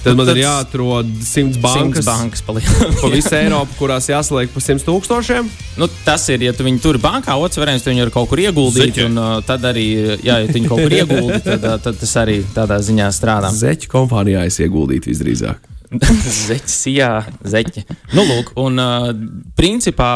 Tad 0.00 0.16
man 0.16 0.24
tad 0.24 0.38
ir 0.38 0.46
jāatrod 0.46 1.08
100 1.20 1.60
bankas, 1.60 2.06
100 2.06 2.08
bankas 2.08 2.42
pa, 2.46 2.54
visu 3.12 3.34
Eiropu, 3.36 3.74
kurās 3.82 4.08
jāsaliek 4.08 4.52
pa 4.52 4.62
100 4.64 4.86
tūkstošiem. 4.86 5.50
Nu, 5.80 5.88
tas 6.06 6.24
ir, 6.32 6.46
ja 6.46 6.54
tu 6.56 6.64
viņu 6.64 6.80
tur 6.80 6.98
bankā, 7.02 7.36
otrs 7.36 7.60
variants, 7.60 7.84
viņu 7.84 8.06
var 8.06 8.12
kaut 8.14 8.30
kur 8.30 8.40
ieguldīt. 8.40 8.94
Zeķi. 8.94 9.04
Un, 9.10 9.20
uh, 9.20 9.34
tad 9.44 9.66
arī, 9.68 9.86
jā, 10.24 10.38
ja 10.40 10.48
tu 10.48 10.56
viņu 10.56 10.72
kaut 10.72 10.80
kur 10.86 10.96
ieguldi, 10.96 11.42
tad, 11.50 11.66
uh, 11.68 11.76
tad 11.84 12.00
tas 12.00 12.16
arī 12.22 12.38
tādā 12.56 12.80
ziņā 12.86 13.10
strādā. 13.12 13.52
Zeķu 13.60 13.92
kompānijā 13.92 14.46
es 14.48 14.56
ieguldītu 14.64 15.12
visdrīzāk. 15.12 15.68
zeķis, 16.48 16.80
jā, 16.94 17.12
zeķi. 17.44 17.84
Nu, 18.16 18.24
lūk, 18.24 18.54
un 18.62 18.80
uh, 18.80 19.10
principā 19.58 20.14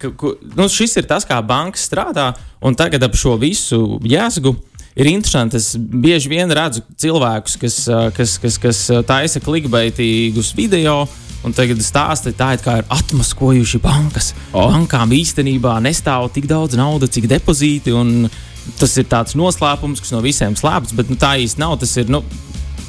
ka, 0.00 0.10
ka, 0.16 0.34
nu, 0.56 0.66
šis 0.72 0.96
ir 1.00 1.08
tas, 1.10 1.26
kā 1.28 1.38
banka 1.44 1.80
strādā, 1.80 2.32
un 2.64 2.76
tagad 2.78 3.04
ap 3.06 3.16
šo 3.18 3.36
visu 3.40 4.00
jēzgu. 4.06 4.56
Ir 4.98 5.06
interesanti, 5.06 5.56
es 5.60 5.76
bieži 5.78 6.32
vien 6.32 6.50
redzu 6.50 6.82
cilvēkus, 6.98 7.56
kas, 7.62 7.76
kas, 8.16 8.36
kas, 8.42 8.56
kas 8.60 8.80
taisa 9.06 9.40
klikbaitīgus 9.40 10.50
video, 10.58 11.04
un 11.46 11.54
tagad 11.56 11.80
stāsta, 11.84 12.32
tā 12.36 12.52
it 12.56 12.64
kā 12.64 12.80
ir 12.80 12.88
atmaskojuši 12.92 13.80
bankas. 13.84 14.32
Oh. 14.50 14.66
Bankām 14.72 15.14
īstenībā 15.14 15.78
nestāv 15.84 16.28
tik 16.34 16.50
daudz 16.50 16.76
naudas, 16.80 17.14
cik 17.14 17.30
depozīti, 17.30 17.94
un 17.96 18.26
tas 18.80 18.96
ir 19.00 19.06
tāds 19.08 19.38
noslēpums, 19.38 20.02
kas 20.02 20.12
no 20.12 20.20
visiem 20.24 20.58
slēpts, 20.58 20.96
bet 20.98 21.12
nu, 21.12 21.16
tā 21.20 21.36
īsti 21.40 21.62
nav. 21.62 21.78
Tas 21.80 21.94
ir, 22.02 22.10
nu, 22.12 22.24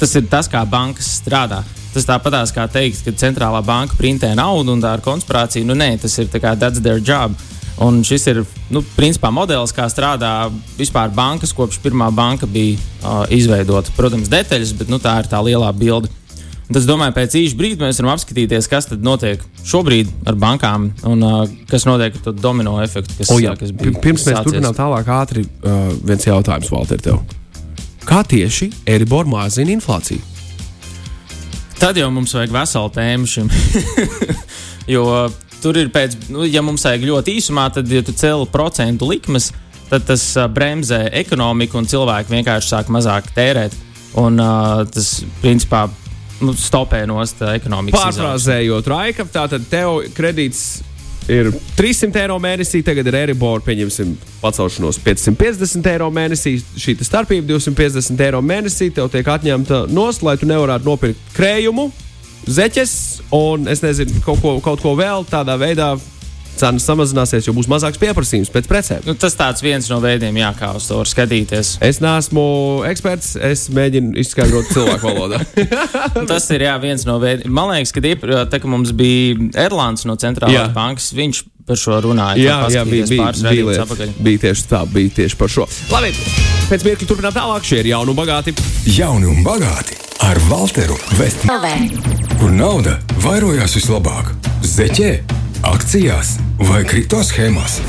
tas 0.02 0.18
ir 0.18 0.26
tas, 0.32 0.50
kā 0.52 0.66
bankas 0.68 1.14
strādā. 1.22 1.62
Tas 1.92 2.08
tāpatās 2.08 2.54
kā 2.56 2.68
teikt, 2.72 3.02
ka 3.04 3.12
centrālā 3.20 3.60
banka 3.66 3.98
printē 4.00 4.32
naudu 4.38 4.78
un 4.78 4.84
tā 4.84 4.94
ir 4.96 5.04
konspirācija. 5.04 5.68
Nu, 5.68 5.76
nē, 5.76 5.98
tas 6.00 6.16
ir 6.22 6.30
kā 6.32 6.56
that's 6.56 6.80
their 6.80 7.04
job. 7.04 7.36
Un 7.82 8.02
šis 8.06 8.28
ir 8.30 8.42
nu, 8.70 8.84
principā 8.96 9.32
modelis, 9.34 9.74
kā 9.74 9.88
strādā 9.90 10.52
vispār 10.78 11.12
bankas, 11.16 11.54
kopš 11.56 11.80
pirmā 11.82 12.12
banka 12.14 12.48
bija 12.48 12.78
uh, 12.78 13.24
izveidota. 13.34 13.94
Protams, 13.98 14.30
detaļas, 14.32 14.76
bet 14.78 14.92
nu, 14.92 15.02
tā 15.02 15.18
ir 15.24 15.30
tā 15.32 15.42
lielā 15.44 15.72
bilde. 15.76 16.12
Un 16.72 16.78
tas, 16.78 16.86
domāju, 16.88 17.12
pēc 17.18 17.34
īsa 17.36 17.58
brīža 17.60 17.82
mēs 17.82 18.00
varam 18.00 18.14
apskatīties, 18.14 18.70
kas 18.72 18.88
notiek 19.04 19.42
šobrīd 19.68 20.14
ar 20.30 20.38
bankām 20.40 20.88
un 21.10 21.26
uh, 21.28 21.42
kas 21.68 21.84
notiek 21.90 22.16
ar 22.16 22.26
to 22.30 22.36
domino 22.38 22.78
efektu. 22.84 23.18
Kas, 23.18 23.34
o, 23.34 23.42
jā, 23.44 23.58
kas 23.60 23.74
bija, 23.76 23.98
Pirms 24.00 24.24
mēs 24.30 24.40
turpinām 24.46 24.78
tālāk, 24.78 25.12
ātri 25.12 25.44
uh, 25.44 25.90
viens 26.08 26.30
jautājums, 26.30 26.72
Valter, 26.72 27.02
tev. 27.04 27.20
Kā 28.08 28.22
tieši 28.24 28.70
Eribor 28.88 29.28
mazina 29.28 29.74
inflāciju? 29.76 30.31
Tad 31.82 31.98
jau 31.98 32.12
mums 32.14 32.30
vajag 32.38 32.52
veselu 32.54 32.90
tēmu 32.94 33.26
šim. 33.26 33.48
jo 34.94 35.06
tur 35.64 35.80
ir 35.82 35.88
pēc, 35.90 36.14
nu, 36.30 36.44
ja 36.46 36.62
mums 36.62 36.86
vajag 36.86 37.08
ļoti 37.10 37.34
īsumā, 37.40 37.64
tad, 37.74 37.90
ja 37.90 38.04
tu 38.06 38.14
cēli 38.14 38.46
procentu 38.54 39.08
likmes, 39.10 39.48
tad 39.90 40.06
tas 40.06 40.28
uh, 40.38 40.46
bremzē 40.46 41.08
ekonomiku 41.24 41.80
un 41.82 41.90
cilvēki 41.90 42.36
vienkārši 42.36 42.70
sāk 42.76 42.92
mazāk 42.94 43.32
tērēt. 43.34 43.74
Un 44.22 44.38
uh, 44.38 44.84
tas 44.94 45.10
principā 45.42 45.88
nu, 46.46 46.54
stopē 46.54 47.02
nost 47.10 47.42
ekonomikas. 47.50 47.98
Pārfrāzējot, 47.98 48.94
Raika, 48.94 49.26
tātad 49.34 49.66
tev 49.72 50.04
kredīts 50.14 50.84
ir 51.30 51.52
300 51.78 52.24
eiro 52.24 52.38
mēnesī, 52.42 52.82
tagad 52.86 53.08
ir 53.10 53.18
Eiribor, 53.20 53.62
pieņemsim, 53.66 54.14
pacelšanos 54.42 55.00
550 55.04 55.90
eiro 55.92 56.10
mēnesī. 56.14 56.56
Šī 56.82 56.96
starpība 57.06 57.54
250 57.54 58.26
eiro 58.26 58.42
mēnesī 58.46 58.92
tev 58.96 59.12
tiek 59.14 59.28
atņemta 59.28 59.86
nost, 59.94 60.26
lai 60.26 60.38
tu 60.42 60.50
nevarētu 60.50 60.88
nopirkt 60.88 61.36
krējumu, 61.38 61.90
zeķes 62.50 62.96
un 63.38 63.70
es 63.72 63.84
nezinu, 63.86 64.24
kaut 64.26 64.42
ko, 64.42 64.56
kaut 64.64 64.82
ko 64.82 64.96
vēl 64.98 65.28
tādā 65.30 65.58
veidā 65.62 65.94
cenas 66.60 66.86
samazināsies, 66.88 67.48
jo 67.48 67.54
būs 67.56 67.70
mazāks 67.72 68.00
pieprasījums 68.02 68.52
pēc 68.54 68.70
precēm. 68.70 69.06
Nu, 69.08 69.16
tas 69.20 69.38
tāds 69.40 69.64
viens 69.64 69.88
no 69.92 70.00
veidiem, 70.04 70.38
jā, 70.42 70.52
kā 70.58 70.74
uz 70.78 70.90
to 70.90 71.00
var 71.00 71.10
skatīties. 71.10 71.76
Es 71.86 72.02
neesmu 72.04 72.44
eksperts, 72.90 73.34
es 73.52 73.68
mēģinu 73.74 74.14
izskaidrot 74.22 74.74
cilvēku 74.74 75.08
valodā. 75.08 75.42
tas 76.32 76.50
ir 76.56 76.68
jā, 76.68 76.76
viens 76.84 77.08
no 77.10 77.18
veidiem. 77.24 77.52
Man 77.54 77.72
liekas, 77.74 77.96
ka 77.96 78.04
iepr, 78.04 78.36
tā, 78.52 78.62
ka 78.62 78.72
mums 78.72 78.94
bija 78.98 79.52
Erlands 79.66 80.08
no 80.10 80.18
centrālās 80.20 80.58
jā. 80.58 80.70
bankas, 80.76 81.12
viņš 81.18 81.44
par 81.68 81.80
šo 81.80 82.00
runāja. 82.04 82.40
Jā, 82.42 82.60
jā 82.74 82.86
bija, 82.88 83.08
bija, 83.10 83.32
bija, 83.42 83.86
bija, 83.86 84.14
bija 84.20 84.46
tieši 84.48 84.70
tā, 84.70 84.84
bija 84.92 85.18
tieši 85.22 85.40
par 85.40 85.52
šo. 85.52 85.68
Labi, 85.94 86.14
pēc 86.70 86.88
mirkļa 86.88 87.10
turpinām 87.10 87.36
tālāk. 87.36 87.68
Šie 87.68 87.82
ir 87.84 87.92
jauni 87.94 88.14
un 88.14 88.18
bagāti. 88.18 88.56
Jauni 88.90 89.30
un 89.32 89.44
bagāti 89.46 90.00
ar 90.28 90.40
Walteru 90.50 90.98
Vestmanu. 91.18 92.02
Kur 92.40 92.54
nauda 92.54 92.98
vairojās 93.24 93.76
vislabāk? 93.78 94.34
Zeķē, 94.66 95.12
akcijās 95.68 96.36
vai 96.66 96.82
kripto 96.88 97.20
schēmās? 97.26 97.80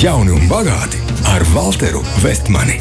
Jauni 0.00 0.32
un 0.34 0.46
bagāti 0.48 1.00
ar 1.28 1.44
Walteru 1.52 2.00
Vestmani. 2.22 2.78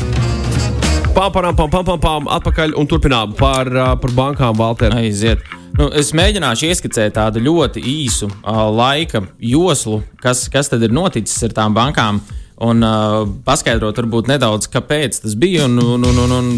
Pam, 1.14 1.30
pam, 1.30 2.00
pam, 2.02 2.30
atpakaļ 2.38 2.74
un 2.80 2.88
turpinām 2.90 3.36
par, 3.38 3.70
par 4.02 4.14
bankām, 4.16 4.56
Valter. 4.58 4.96
Aiziet. 4.98 5.44
Nu, 5.78 5.90
es 5.94 6.14
mēģināšu 6.16 6.70
ieskicēt 6.70 7.18
tādu 7.18 7.44
ļoti 7.44 7.84
īsu 7.84 8.30
uh, 8.30 8.64
laika 8.74 9.24
joslu, 9.42 10.02
kas, 10.22 10.46
kas 10.54 10.72
tad 10.72 10.86
ir 10.86 10.94
noticis 10.94 11.44
ar 11.46 11.54
tām 11.58 11.76
bankām, 11.76 12.22
un 12.64 12.86
uh, 12.86 13.20
paskaidrot, 13.46 14.00
varbūt 14.02 14.32
nedaudz, 14.32 14.70
kāpēc 14.74 15.20
tas 15.26 15.38
bija. 15.38 15.68
Un, 15.68 15.78
un, 15.84 16.08
un, 16.10 16.24
un, 16.26 16.36
un, 16.40 16.52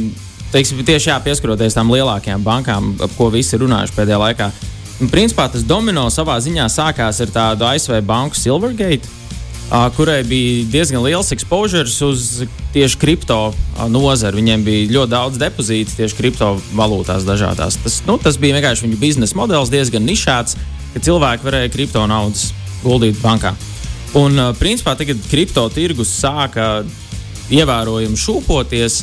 teiksim, 0.54 0.86
tieši 0.86 1.12
jā, 1.12 1.20
pieskaroties 1.26 1.76
tām 1.76 1.92
lielākajām 1.96 2.46
bankām, 2.46 2.94
ap 3.04 3.18
ko 3.18 3.32
visi 3.34 3.58
ir 3.58 3.66
runājuši 3.66 3.98
pēdējā 3.98 4.24
laikā. 4.28 4.54
Principā 5.12 5.50
tas 5.52 5.66
domino 5.68 6.06
savā 6.14 6.38
ziņā 6.40 6.70
sākās 6.72 7.20
ar 7.20 7.32
tādu 7.36 7.68
ASV 7.68 8.00
banku 8.08 8.40
Silvergate 8.40 9.12
kurai 9.70 10.24
bija 10.24 10.66
diezgan 10.70 11.04
liels 11.04 11.32
exposure 11.32 11.90
uz 12.06 12.44
tieši 12.74 12.98
kripto 12.98 13.54
nozari. 13.90 14.38
Viņiem 14.38 14.64
bija 14.64 14.92
ļoti 14.94 15.12
daudz 15.12 15.40
depozītu 15.42 15.96
tieši 15.98 16.18
kriptovalūtās 16.20 17.26
dažādās. 17.26 17.80
Tas, 17.84 18.02
nu, 18.06 18.18
tas 18.22 18.38
bija 18.38 18.60
vienkārši 18.60 18.86
viņu 18.86 19.00
biznesa 19.02 19.38
modelis, 19.38 19.74
diezgan 19.74 20.06
nišēts, 20.06 20.58
ka 20.94 21.02
cilvēki 21.08 21.48
varēja 21.48 21.74
kripto 21.74 22.06
naudas 22.08 22.52
guldīt 22.84 23.18
bankā. 23.24 23.56
Un, 24.16 24.38
principā, 24.60 24.96
tagad 24.96 25.20
kripto 25.32 25.66
tirgus 25.74 26.14
sāka 26.14 26.86
ievērojami 27.52 28.20
šūpoties. 28.20 29.02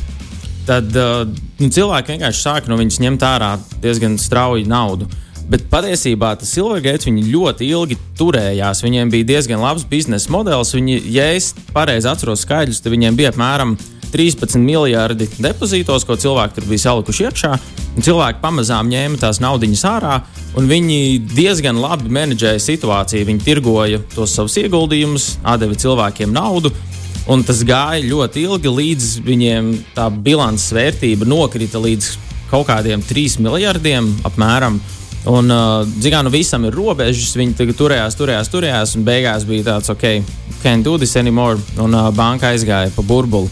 Tad 0.63 0.95
nu, 0.95 1.69
cilvēki 1.69 2.15
vienkārši 2.15 2.47
sāka 2.47 2.71
no 2.71 2.79
viņas 2.79 3.03
ņemt 3.03 3.27
ārā 3.27 3.57
diezgan 3.83 4.15
strauji 4.23 4.69
naudu. 4.71 5.11
Uh, 5.11 5.22
Bet 5.53 5.67
patiesībā 5.69 6.31
tas 6.41 6.49
Silvergate 6.55 7.13
ļoti 7.13 7.67
ilgi 7.69 7.99
turējās. 8.17 8.81
Viņiem 8.81 9.11
bija 9.13 9.27
diezgan 9.35 9.61
labs 9.61 9.85
biznesa 9.85 10.33
modelis. 10.33 10.71
Viņi, 10.73 10.95
ja 11.13 11.27
es 11.37 11.51
pareizi 11.75 12.09
atceros 12.09 12.47
skaidrus, 12.47 12.81
tad 12.81 12.95
viņiem 12.95 13.19
bija 13.19 13.35
apmēram 13.35 13.75
13 14.15 14.57
miljardi 14.65 15.29
depozītos, 15.37 16.07
ko 16.09 16.17
cilvēki 16.17 16.57
tur 16.57 16.69
bija 16.71 16.85
salikuši 16.87 17.27
iekšā. 17.29 17.51
Cilvēki 17.99 18.41
pamazām 18.41 18.89
ņēma 18.89 19.21
tās 19.21 19.43
naudas 19.45 19.85
ārā, 19.89 20.23
un 20.57 20.71
viņi 20.73 21.21
diezgan 21.35 21.81
labi 21.81 22.09
menedžēja 22.13 22.65
situāciju. 22.71 23.29
Viņi 23.29 23.45
tirgoja 23.45 24.01
tos 24.17 24.33
savus 24.39 24.57
ieguldījumus, 24.63 25.35
deva 25.61 25.77
cilvēkiem 25.85 26.33
naudu. 26.33 26.73
Un 27.29 27.45
tas 27.45 27.61
gāja 27.61 28.01
ļoti 28.09 28.49
ilgi, 28.49 28.73
līdz 28.81 29.13
viņiem 29.29 29.71
tā 29.95 30.09
bilances 30.11 30.73
vērtība 30.75 31.29
nokrita 31.29 31.85
līdz 31.85 32.09
kaut 32.49 32.67
kādiem 32.73 33.05
3 33.05 33.39
miljardiem 33.45 34.09
apmēram. 34.25 34.81
Un, 35.31 35.47
uh, 35.55 35.87
zinām, 36.03 36.27
nu 36.27 36.33
visam 36.35 36.65
ir 36.67 36.75
robežas. 36.75 37.37
Viņi 37.39 37.55
turējās, 37.79 38.17
turējās, 38.19 38.51
turējās, 38.51 38.97
un 38.99 39.07
beigās 39.07 39.47
bija 39.47 39.69
tāds, 39.71 39.93
ok, 39.93 40.07
can't 40.65 40.83
do 40.83 40.97
this 40.99 41.15
anymore. 41.17 41.61
Un 41.79 41.95
uh, 41.95 42.11
banka 42.15 42.51
aizgāja 42.51 42.91
pa 42.95 43.07
burbuli. 43.07 43.51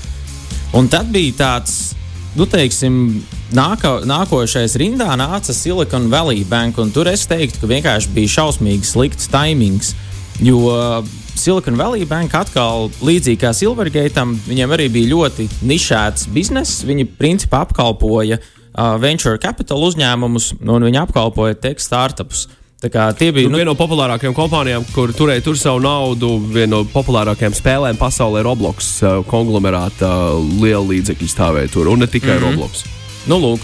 Un 0.74 0.90
tad 0.90 1.12
bija 1.14 1.36
tāds, 1.38 1.94
nu, 2.34 2.46
teiksim, 2.50 3.22
nāka, 3.54 4.00
nākošais 4.06 4.74
rindā 4.82 5.14
nāca 5.18 5.54
Silicon 5.54 6.10
Valley 6.10 6.44
Bank, 6.46 6.78
tur 6.94 7.10
es 7.10 7.26
teiktu, 7.30 7.62
ka 7.62 7.70
vienkārši 7.70 8.14
bija 8.18 8.34
šausmīgi 8.38 8.90
slikts 8.90 9.30
timings. 9.30 9.94
Jo 10.42 11.02
Silicon 11.38 11.78
Valley 11.78 12.06
Bank 12.08 12.34
atkal, 12.34 12.90
līdzīgi 13.04 13.44
kā 13.44 13.54
Silvergateam, 13.54 14.34
viņiem 14.46 14.72
arī 14.74 14.88
bija 14.90 15.14
ļoti 15.14 15.46
nišēts 15.70 16.30
bizness. 16.34 16.82
Viņi 16.86 17.06
principā 17.18 17.62
apkalpoja 17.66 18.40
uh, 18.40 18.56
uh, 18.74 18.96
venture 19.00 19.38
capital 19.42 19.82
uzņēmumus, 19.88 20.54
un 20.60 20.88
viņi 20.88 21.02
apkalpoja 21.02 21.58
tech 21.58 21.82
startupus. 21.82 22.48
Tie 22.80 23.28
bija 23.28 23.44
nu, 23.44 23.52
nu, 23.52 23.58
viena 23.60 23.68
no 23.68 23.76
populārākajām 23.76 24.32
kompānijām, 24.32 24.86
kur 24.94 25.10
turēja 25.12 25.44
tur 25.44 25.58
savu 25.60 25.82
naudu. 25.84 26.38
Viena 26.48 26.78
no 26.78 26.84
populārākajām 26.88 27.52
spēlēm 27.52 27.98
pasaulē- 28.00 28.40
Roblox 28.46 28.88
uh, 29.04 29.18
konglomerāta 29.28 30.08
uh, 30.08 30.40
liela 30.62 30.86
līdzekļu 30.88 31.28
stāvēja 31.28 31.72
tur, 31.74 31.92
un 31.92 32.00
ne 32.00 32.08
tikai 32.08 32.38
mm 32.38 32.38
-hmm. 32.38 32.46
Roblox. 32.48 32.84
Nu, 33.28 33.36
lūk. 33.36 33.60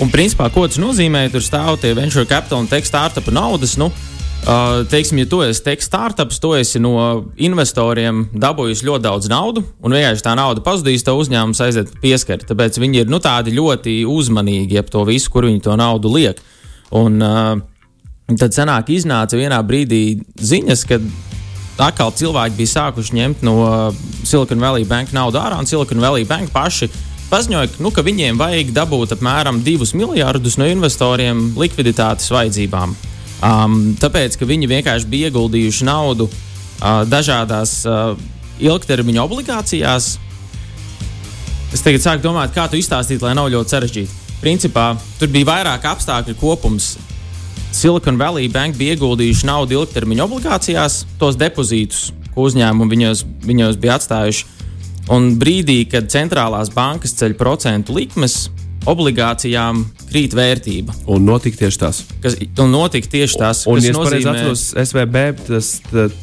Un, 0.00 0.10
principā, 0.10 0.50
ko 0.52 0.66
tas 0.68 0.80
nozīmē? 0.80 1.30
Tur 1.32 1.40
stāv 1.40 1.80
tie 1.80 1.94
venture 1.94 2.26
capital 2.26 2.58
un 2.58 2.68
tech 2.68 2.84
startup 2.84 3.28
naudas. 3.32 3.76
Nu, 3.76 3.90
teiksim, 4.90 5.20
ja 5.22 5.26
tu 5.30 5.38
esi 5.44 5.62
tech 5.62 5.82
startups, 5.84 6.40
tu 6.42 6.52
esi 6.58 6.80
no 6.82 6.94
investoriem 7.38 8.24
dabūjis 8.34 8.82
ļoti 8.86 9.04
daudz 9.04 9.28
naudas, 9.30 9.68
un 9.78 9.94
vienkārši 9.94 10.24
tā 10.26 10.32
nauda 10.38 10.64
pazudīs, 10.64 11.04
tev 11.06 11.20
uzņēmums 11.22 11.60
aiziet 11.62 11.92
pieskari. 12.02 12.46
Tāpēc 12.48 12.80
viņi 12.82 13.04
ir 13.04 13.12
nu, 13.12 13.20
tādi 13.22 13.54
ļoti 13.54 14.00
uzmanīgi 14.10 14.80
ap 14.80 14.90
to 14.90 15.04
visu, 15.06 15.30
kur 15.30 15.46
viņi 15.46 15.62
to 15.62 15.76
naudu 15.78 16.10
liek. 16.16 16.42
Un, 16.98 17.22
uh, 17.22 17.54
tad 18.34 18.56
senāk 18.56 18.90
iznāca 18.92 19.38
vienā 19.38 19.60
brīdī 19.66 20.02
ziņas, 20.42 20.84
ka 20.90 20.98
atkal 21.82 22.12
cilvēki 22.14 22.58
bija 22.58 22.74
sākuši 22.74 23.16
ņemt 23.18 23.46
no 23.46 23.54
Silicon 24.26 24.60
Valley 24.62 24.86
Bank 24.88 25.14
naudu 25.14 25.40
ārā, 25.40 25.58
un 25.62 25.70
Silicon 25.70 26.02
Valley 26.02 26.26
Bank 26.28 26.50
paši 26.54 26.90
paziņoja, 27.30 27.78
nu, 27.80 27.94
ka 27.94 28.04
viņiem 28.04 28.36
vajag 28.40 28.74
dabūt 28.76 29.14
apmēram 29.16 29.62
2 29.64 29.94
miljardus 29.96 30.58
no 30.60 30.68
investoriem 30.68 31.52
likviditātes 31.56 32.28
vajadzībām. 32.34 32.98
Um, 33.42 33.96
tāpēc, 33.98 34.36
ka 34.38 34.46
viņi 34.46 34.68
vienkārši 34.70 35.08
bija 35.10 35.30
ieguldījuši 35.30 35.86
naudu 35.88 36.28
uh, 36.28 37.02
dažādās 37.10 37.80
uh, 37.90 38.14
ilgtermiņa 38.62 39.24
obligācijās. 39.24 40.12
Es 41.74 41.82
tagad 41.82 42.04
sāku 42.04 42.22
domāt, 42.22 42.52
kā 42.54 42.68
tu 42.70 42.78
izstāstīt, 42.78 43.22
lai 43.24 43.34
nav 43.34 43.50
ļoti 43.50 43.74
sarežģīti. 43.74 44.20
Principā 44.42 44.92
tur 45.18 45.30
bija 45.32 45.48
vairāk 45.48 45.88
apstākļu 45.90 46.36
kopums. 46.38 46.94
Silicon 47.72 48.18
Valley 48.20 48.50
Bank 48.52 48.76
bija 48.78 48.94
ieguldījuši 48.94 49.48
naudu 49.48 49.80
ilgtermiņa 49.80 50.26
obligācijās, 50.26 51.02
tos 51.18 51.38
depozītus, 51.40 52.10
ko 52.34 52.46
uzņēmumi 52.46 52.94
viņos, 52.94 53.24
viņos 53.46 53.78
bija 53.82 53.96
atstājuši. 53.98 54.48
Un 55.10 55.32
brīdī, 55.40 55.80
kad 55.90 56.10
centrālās 56.12 56.70
bankas 56.70 57.16
ceļ 57.18 57.34
procentu 57.40 57.96
likmes, 57.96 58.44
obligācijām 58.88 59.84
krīt 60.10 60.34
vērtība. 60.36 60.94
Un 61.12 61.24
notika 61.28 61.64
tieši 61.64 61.80
tas. 61.82 62.02
Kas, 62.22 62.36
un 62.62 62.74
notika 62.74 63.10
tieši 63.12 63.40
tas, 63.40 63.64
un, 63.70 63.78
kas 63.78 63.88
ja 63.88 63.96
nozīmē... 63.96 64.34
atceros, 64.34 64.66
SVB 64.82 65.22
tas, 65.46 65.70
tas, 65.90 66.16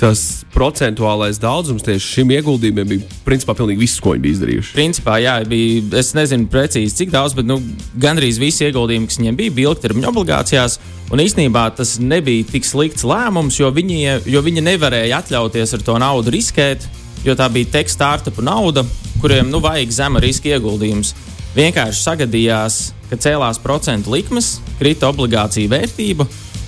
tas 0.00 0.24
procentuālais 0.54 1.38
daudzums 1.40 1.84
tieši 1.86 2.18
šim 2.18 2.32
ieguldījumam 2.36 2.90
bija 2.90 3.20
principā 3.26 3.56
pilnīgi 3.56 3.84
viss, 3.84 4.02
ko 4.02 4.14
viņi 4.14 4.24
bija 4.24 4.38
izdarījuši. 4.38 4.74
Principā, 4.76 5.20
jā, 5.22 5.36
bija, 5.48 5.84
es 6.00 6.12
nezinu 6.16 6.50
precīzi, 6.52 6.96
cik 6.98 7.14
daudz, 7.14 7.36
bet 7.38 7.48
nu, 7.48 7.60
gandrīz 8.02 8.40
visi 8.42 8.66
ieguldījumi, 8.66 9.08
kas 9.10 9.20
viņiem 9.22 9.40
bija, 9.40 9.56
bija 9.56 9.72
ilgtermiņa 9.72 10.12
obligācijās. 10.12 10.78
Un 11.14 11.22
īsnībā 11.22 11.68
tas 11.78 11.96
nebija 12.02 12.48
tik 12.50 12.66
slikts 12.66 13.06
lēmums, 13.06 13.60
jo 13.60 13.70
viņi, 13.72 14.00
jo 14.26 14.42
viņi 14.42 14.64
nevarēja 14.66 15.22
atļauties 15.22 15.76
ar 15.78 15.86
to 15.86 15.96
naudu 16.02 16.34
riskēt, 16.34 16.88
jo 17.24 17.36
tā 17.38 17.46
bija 17.52 17.78
tech 17.78 17.90
startup 17.90 18.42
nauda, 18.42 18.82
kuriem 19.22 19.48
nu, 19.52 19.62
vajag 19.62 19.94
zema 19.94 20.20
riska 20.22 20.50
ieguldījums 20.56 21.14
vienkārši 21.56 22.02
sagadījās, 22.02 22.80
ka 23.10 23.18
cēlās 23.20 23.60
procentu 23.62 24.12
likmes, 24.14 24.56
krita 24.80 25.10
obligāciju 25.12 25.72
vērtība, 25.72 26.26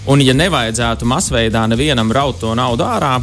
un, 0.08 0.22
ja 0.24 0.36
nevajadzētu 0.36 1.08
masveidā 1.08 1.66
nevienam 1.68 2.12
raut 2.14 2.40
to 2.40 2.54
naudu 2.56 2.86
ārā, 2.86 3.18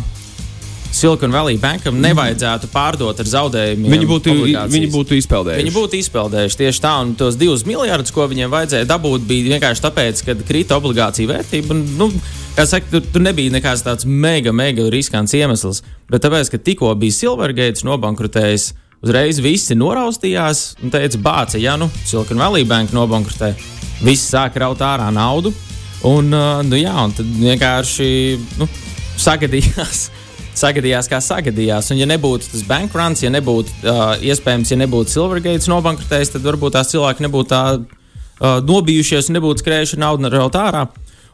Silicon 0.96 1.34
Valley 1.34 1.58
Bankam 1.60 1.98
nevajadzētu 2.00 2.70
pārdot 2.72 3.20
ar 3.20 3.28
zaudējumiem. 3.28 3.92
Viņi 3.92 4.08
būtu, 4.08 4.36
viņi 4.72 4.90
būtu 4.94 5.18
izpeldējuši. 5.20 5.64
Viņi 5.64 5.74
būtu 5.76 6.00
izpeldējuši 6.00 6.60
tieši 6.62 6.82
tā, 6.86 6.94
un 7.04 7.12
tos 7.20 7.36
divus 7.40 7.66
miljardus, 7.68 8.14
ko 8.16 8.30
viņiem 8.32 8.54
vajadzēja 8.54 8.88
dabūt, 8.88 9.26
bija 9.28 9.58
vienkārši 9.58 9.84
tāpēc, 9.84 10.22
ka 10.24 10.38
krita 10.48 10.80
obligācija 10.80 11.34
vērtība. 11.34 11.76
Un, 11.76 11.84
nu, 12.00 12.08
kā 12.56 12.64
saka, 12.70 12.88
tur, 12.94 13.04
tur 13.12 13.26
nebija 13.28 13.52
nekāds 13.58 13.84
tāds 13.84 14.08
mega, 14.08 14.56
mega 14.56 14.88
riskants 14.94 15.36
iemesls. 15.36 15.84
Bet 16.08 16.24
tāpēc, 16.24 16.54
ka 16.54 16.64
tikko 16.64 16.94
bija 17.02 17.20
Silvergate 17.20 17.84
nobankrutējis, 17.84 18.72
uzreiz 19.06 19.40
visi 19.44 19.78
noraustījās 19.78 20.66
un 20.84 20.94
teica, 20.94 21.22
bāca, 21.22 21.62
ja 21.62 21.78
nu 21.78 21.90
Silicon 22.04 22.42
Valley 22.42 22.66
Bank 22.68 22.94
nobankrutē, 22.96 23.54
visi 24.02 24.26
sāk 24.26 24.58
raut 24.62 24.82
ārā 24.82 25.12
naudu. 25.14 25.54
Un, 26.06 26.30
uh, 26.34 26.60
nu, 26.66 26.78
jā, 26.78 26.94
un 27.02 27.14
tad 27.16 27.30
vienkārši 27.40 28.08
nu, 28.60 28.68
sagadījās 29.22 30.08
sagadījās, 30.60 31.10
kā 31.12 31.20
sagadījās. 31.24 31.92
Un, 31.92 32.00
ja 32.02 32.08
nebūtu 32.10 32.50
tas 32.52 32.66
bankruns, 32.68 33.24
ja 33.24 33.32
nebūtu 33.34 33.74
uh, 33.86 34.04
iespējams, 34.24 34.72
ja 34.72 34.80
nebūtu 34.84 35.14
Silvergate 35.14 35.72
nobankrotējis, 35.72 36.36
tad 36.36 36.46
varbūt 36.48 36.78
tās 36.78 36.92
cilvēki 36.94 37.26
nebūtu 37.26 37.52
tā 37.52 37.64
uh, 37.76 38.60
nobijušies 38.66 39.30
un 39.30 39.40
nebūtu 39.40 39.66
skrējuši 39.66 40.02
naudu 40.02 40.32
raut 40.34 40.60
ārā. 40.60 40.86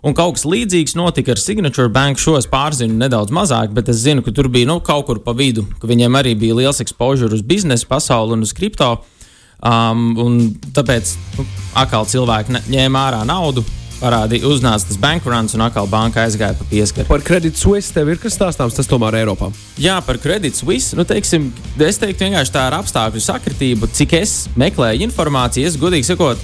Un 0.02 0.16
kaut 0.18 0.34
kas 0.34 0.48
līdzīgs 0.50 0.96
notika 0.98 1.36
ar 1.36 1.40
Signature 1.42 1.92
Bank. 1.94 2.18
Šo 2.18 2.34
es 2.40 2.48
pārzinu 2.50 2.98
nedaudz 2.98 3.34
mazāk, 3.34 3.70
bet 3.76 3.92
es 3.94 4.02
zinu, 4.02 4.24
ka 4.26 4.34
tur 4.34 4.50
bija 4.50 4.70
nu, 4.70 4.80
kaut 4.82 5.06
kur 5.06 5.20
pa 5.22 5.36
vidu, 5.38 5.68
ka 5.78 5.90
viņiem 5.90 6.18
arī 6.18 6.34
bija 6.42 6.58
liels 6.58 6.82
exposure 6.82 7.30
uz 7.38 7.44
biznesa 7.46 7.86
pasauli 7.90 8.34
un 8.34 8.48
uz 8.48 8.54
kripto. 8.58 8.96
Um, 9.62 10.56
tāpēc 10.74 11.14
nu, 11.38 11.46
atkal 11.78 12.10
cilvēki 12.10 12.64
ņēma 12.74 13.04
ārā 13.12 13.20
naudu, 13.30 13.62
parādīja, 14.02 14.50
uznāca 14.50 14.88
tas 14.90 14.98
bankruns 14.98 15.54
un 15.54 15.62
atkal 15.68 15.86
banka 15.90 16.24
aizgāja 16.26 16.58
pa 16.58 16.66
pieskaru. 16.72 17.06
Par 17.06 17.22
Credit 17.26 17.58
Suisse 17.58 17.94
tev 17.94 18.10
ir 18.10 18.18
kas 18.24 18.34
stāstāms, 18.40 18.74
tas 18.74 18.90
tomēr 18.90 19.20
ir 19.20 19.28
Eiropā. 19.28 19.52
Jā, 19.78 20.00
par 20.06 20.18
Credit 20.24 20.58
Suisse. 20.58 20.98
Nu, 20.98 21.06
teiksim, 21.06 21.52
es 21.78 22.02
teiktu, 22.02 22.26
vienkārši 22.26 22.56
tā 22.56 22.66
ir 22.72 22.78
apstākļu 22.80 23.22
sakritība, 23.22 23.92
cik 23.94 24.18
es 24.18 24.36
meklēju 24.58 25.06
informāciju. 25.06 25.70
Es 25.70 25.78
godīgi 25.78 26.10
sakot, 26.10 26.42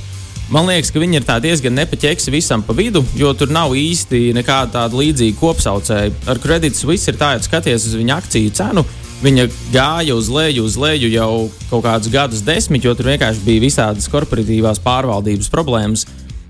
man 0.53 0.67
liekas, 0.69 0.91
ka 0.93 1.01
viņi 1.01 1.19
ir 1.19 1.25
diezgan 1.43 1.75
nepaķeksi 1.77 2.33
visam 2.33 2.63
pa 2.63 2.75
vidu, 2.77 3.03
jo 3.15 3.33
tur 3.37 3.51
nav 3.53 3.75
īsti 3.77 4.31
nekāda 4.37 4.71
tāda 4.79 4.99
līdzīga 4.99 5.39
kopsaucēja. 5.39 6.13
Ar 6.27 6.39
Credit 6.43 6.75
Suisse 6.75 7.11
ir 7.11 7.19
tā, 7.19 7.35
ja 7.35 7.43
skaties 7.43 7.89
uz 7.89 7.97
viņa 7.99 8.21
akciju 8.21 8.53
cenu. 8.57 8.85
Viņa 9.17 9.47
gāja 9.73 10.13
uz 10.13 10.27
leju, 10.29 10.67
uz 10.69 10.75
leju 10.77 11.09
jau 11.09 11.49
kaut 11.71 11.83
kādus 11.87 12.11
gadus 12.13 12.43
desmit, 12.45 12.85
jo 12.85 12.93
tur 12.93 13.09
vienkārši 13.09 13.41
bija 13.45 13.63
visādas 13.63 14.05
korporatīvās 14.13 14.81
pārvaldības 14.83 15.49
problēmas. 15.49 16.05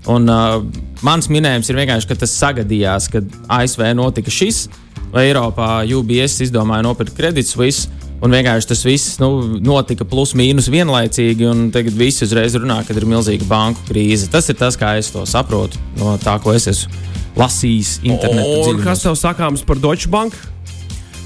Un, 0.08 0.28
uh, 0.28 0.60
mans 1.04 1.30
minējums 1.32 1.68
ir 1.68 1.80
vienkārši, 1.80 2.08
ka 2.10 2.18
tas 2.22 2.36
sagadījās, 2.36 3.08
kad 3.12 3.32
ASV 3.52 3.88
notika 3.96 4.32
šis, 4.32 4.66
vai 5.12 5.30
Eiropā 5.30 5.80
UBS 5.96 6.42
izdomāja 6.44 6.84
nopirkt 6.86 7.16
Credit 7.16 7.48
Suisse. 7.48 7.88
Un 8.18 8.34
vienkārši 8.34 8.66
tas 8.72 8.80
viss 8.82 9.18
nu, 9.22 9.30
notika 9.62 10.02
plus 10.08 10.32
mīnus 10.38 10.66
vienlaicīgi, 10.74 11.46
un 11.46 11.68
tagad 11.74 11.94
visi 11.94 12.24
uzreiz 12.26 12.56
runā, 12.58 12.80
ka 12.86 12.96
ir 12.96 13.06
milzīga 13.06 13.46
banku 13.46 13.84
krīze. 13.86 14.26
Tas 14.32 14.50
ir 14.50 14.58
tas, 14.58 14.78
kā 14.78 14.96
es 14.98 15.12
to 15.14 15.22
saprotu 15.28 15.78
no 16.00 16.16
tā, 16.22 16.34
ko 16.42 16.54
es 16.56 16.66
esmu 16.70 17.04
lasījis 17.38 17.98
internetā. 18.02 18.74
Kas 18.82 19.04
tev 19.06 19.14
sakāms 19.18 19.62
par 19.66 19.78
Deutsche 19.78 20.10
Bank? 20.10 20.34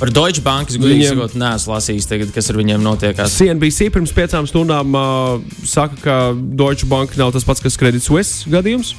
Par 0.02 0.10
Deutsche 0.12 0.42
Bank 0.44 0.68
es 0.68 0.76
gudīgi 0.76 1.06
Viņiem... 1.06 1.14
sakot, 1.14 1.38
neesmu 1.38 1.72
lasījis, 1.76 2.10
tagad, 2.10 2.34
kas 2.34 2.50
ar 2.52 2.60
viņiem 2.60 2.84
notiek. 2.84 3.24
CNBC 3.36 3.88
pirms 3.94 4.12
piecām 4.12 4.48
stundām 4.50 4.92
uh, 4.98 5.40
saka, 5.64 5.96
ka 6.02 6.16
Deutsche 6.34 6.90
Bank 6.90 7.16
nav 7.16 7.32
tas 7.32 7.46
pats, 7.48 7.62
kas 7.64 7.78
Credit 7.80 8.04
Suisse 8.04 8.50
gadījums. 8.52 8.92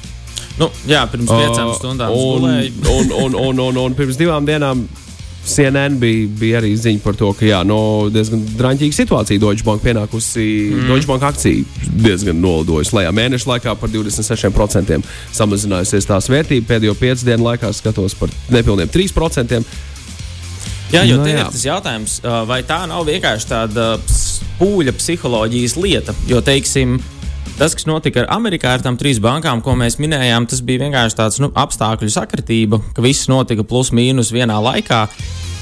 Nu, 0.58 0.70
jā, 0.88 1.04
pirms 1.12 1.30
piecām 1.30 1.70
uh, 1.70 1.78
stundām. 1.78 2.10
Un, 2.10 2.48
un, 2.48 3.14
un, 3.20 3.38
un, 3.44 3.64
un, 3.68 3.82
un 3.84 3.98
pirms 3.98 4.18
divām 4.18 4.48
dienām 4.48 4.86
CNN 5.44 5.98
bija, 6.00 6.28
bija 6.40 6.60
arī 6.62 6.72
ziņa 6.80 7.02
par 7.04 7.16
to, 7.20 7.30
ka 7.36 7.44
jā, 7.44 7.60
no 7.68 8.08
diezgan 8.12 8.42
drāmīga 8.56 8.96
situācija 8.96 9.40
Deutsche 9.42 9.66
Bank 9.66 9.84
pienākusi. 9.84 10.44
Mm. 10.72 10.86
Deutsche 10.88 11.10
Bank 11.10 11.26
akcija 11.28 11.88
diezgan 12.00 12.40
nolidojusi 12.40 12.96
lejā. 12.96 13.12
Mēneša 13.14 13.50
laikā 13.52 13.74
par 13.80 13.92
26% 13.92 15.00
samazinājusies 15.36 16.08
tās 16.08 16.30
vērtība. 16.32 16.68
Pēdējo 16.72 16.96
piecu 17.00 17.28
dienu 17.28 17.50
laikā 17.50 17.72
skatos 17.76 18.16
par 18.18 18.32
nepilniem 18.54 18.88
3%. 18.92 19.60
Jā, 20.94 21.02
jo 21.08 21.18
no, 21.18 21.24
nu, 21.24 21.32
jā. 21.32 21.42
ir 21.42 21.50
tas 21.50 21.64
jautājums, 21.66 22.20
vai 22.48 22.60
tā 22.66 22.84
nav 22.86 23.04
vienkārši 23.08 23.50
tāda 23.50 23.94
pūļa 24.60 24.94
psiholoģijas 24.96 25.76
lieta. 25.80 26.14
Jo, 26.30 26.40
teiksim, 26.44 26.98
tas, 27.58 27.74
kas 27.76 27.86
notika 27.88 28.24
ar 28.24 28.30
Amerikā 28.36 28.74
ar 28.74 28.82
tām 28.84 28.98
trīs 29.00 29.20
bankām, 29.22 29.62
ko 29.64 29.76
mēs 29.78 29.98
minējām, 30.02 30.48
tas 30.50 30.62
bija 30.64 30.84
vienkārši 30.84 31.18
tāds 31.18 31.40
nu, 31.42 31.50
apstākļu 31.54 32.10
sakritība, 32.12 32.80
ka 32.96 33.04
viss 33.04 33.30
notika 33.30 33.66
plus 33.66 33.92
mīnus 33.94 34.32
vienā 34.34 34.58
laikā. 34.62 35.04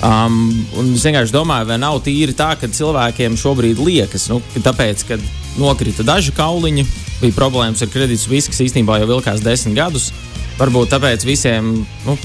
Um, 0.02 0.50
es 0.96 1.04
vienkārši 1.06 1.34
domāju, 1.34 1.68
vai 1.68 1.78
nav 1.78 2.00
tīri 2.02 2.34
tā, 2.34 2.52
ka 2.58 2.66
cilvēkiem 2.66 3.36
šobrīd 3.38 3.78
liekas, 3.78 4.26
nu, 4.32 4.40
ka 4.54 4.64
tāpēc, 4.70 5.04
kad 5.12 5.22
nokrita 5.60 6.02
daži 6.06 6.34
kauliņi, 6.34 6.86
bija 7.20 7.36
problēmas 7.36 7.84
ar 7.84 7.92
kredītu 7.92 8.32
visu, 8.32 8.50
kas 8.50 8.64
īstenībā 8.66 8.98
jau 9.02 9.10
vilkās 9.12 9.44
desmit 9.44 9.78
gadus. 9.78 10.10
Varbūt 10.58 10.90
tāpēc 10.92 11.24
visiem, 11.26 11.70
nu, 12.06 12.16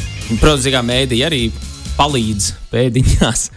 protams, 0.41 0.65
kā 0.73 0.81
mēdī 0.85 1.21
arī 1.27 1.43
palīdz 1.97 2.49
pēdiņās 2.73 3.47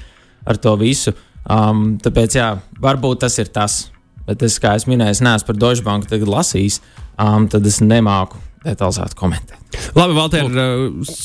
ar 0.51 0.61
to 0.61 0.77
visu. 0.81 1.15
Um, 1.51 1.97
tāpēc, 2.03 2.37
jā, 2.37 2.51
varbūt 2.81 3.25
tas 3.25 3.41
ir 3.41 3.49
tas. 3.53 3.87
Bet 4.31 4.45
es, 4.47 4.61
kā 4.63 4.77
jau 4.79 4.93
minēju, 4.93 5.17
es 5.17 5.25
neesmu 5.27 5.49
par 5.49 5.59
Deutsche 5.59 5.83
Bank 5.87 6.07
lasījis, 6.07 6.79
um, 7.19 7.49
tad 7.51 7.67
es 7.67 7.81
nemāku 7.83 8.39
detalizēti 8.63 9.19
komentēt. 9.19 9.79
Labi, 9.99 10.15
Valter, 10.15 10.47
uh, 10.47 11.17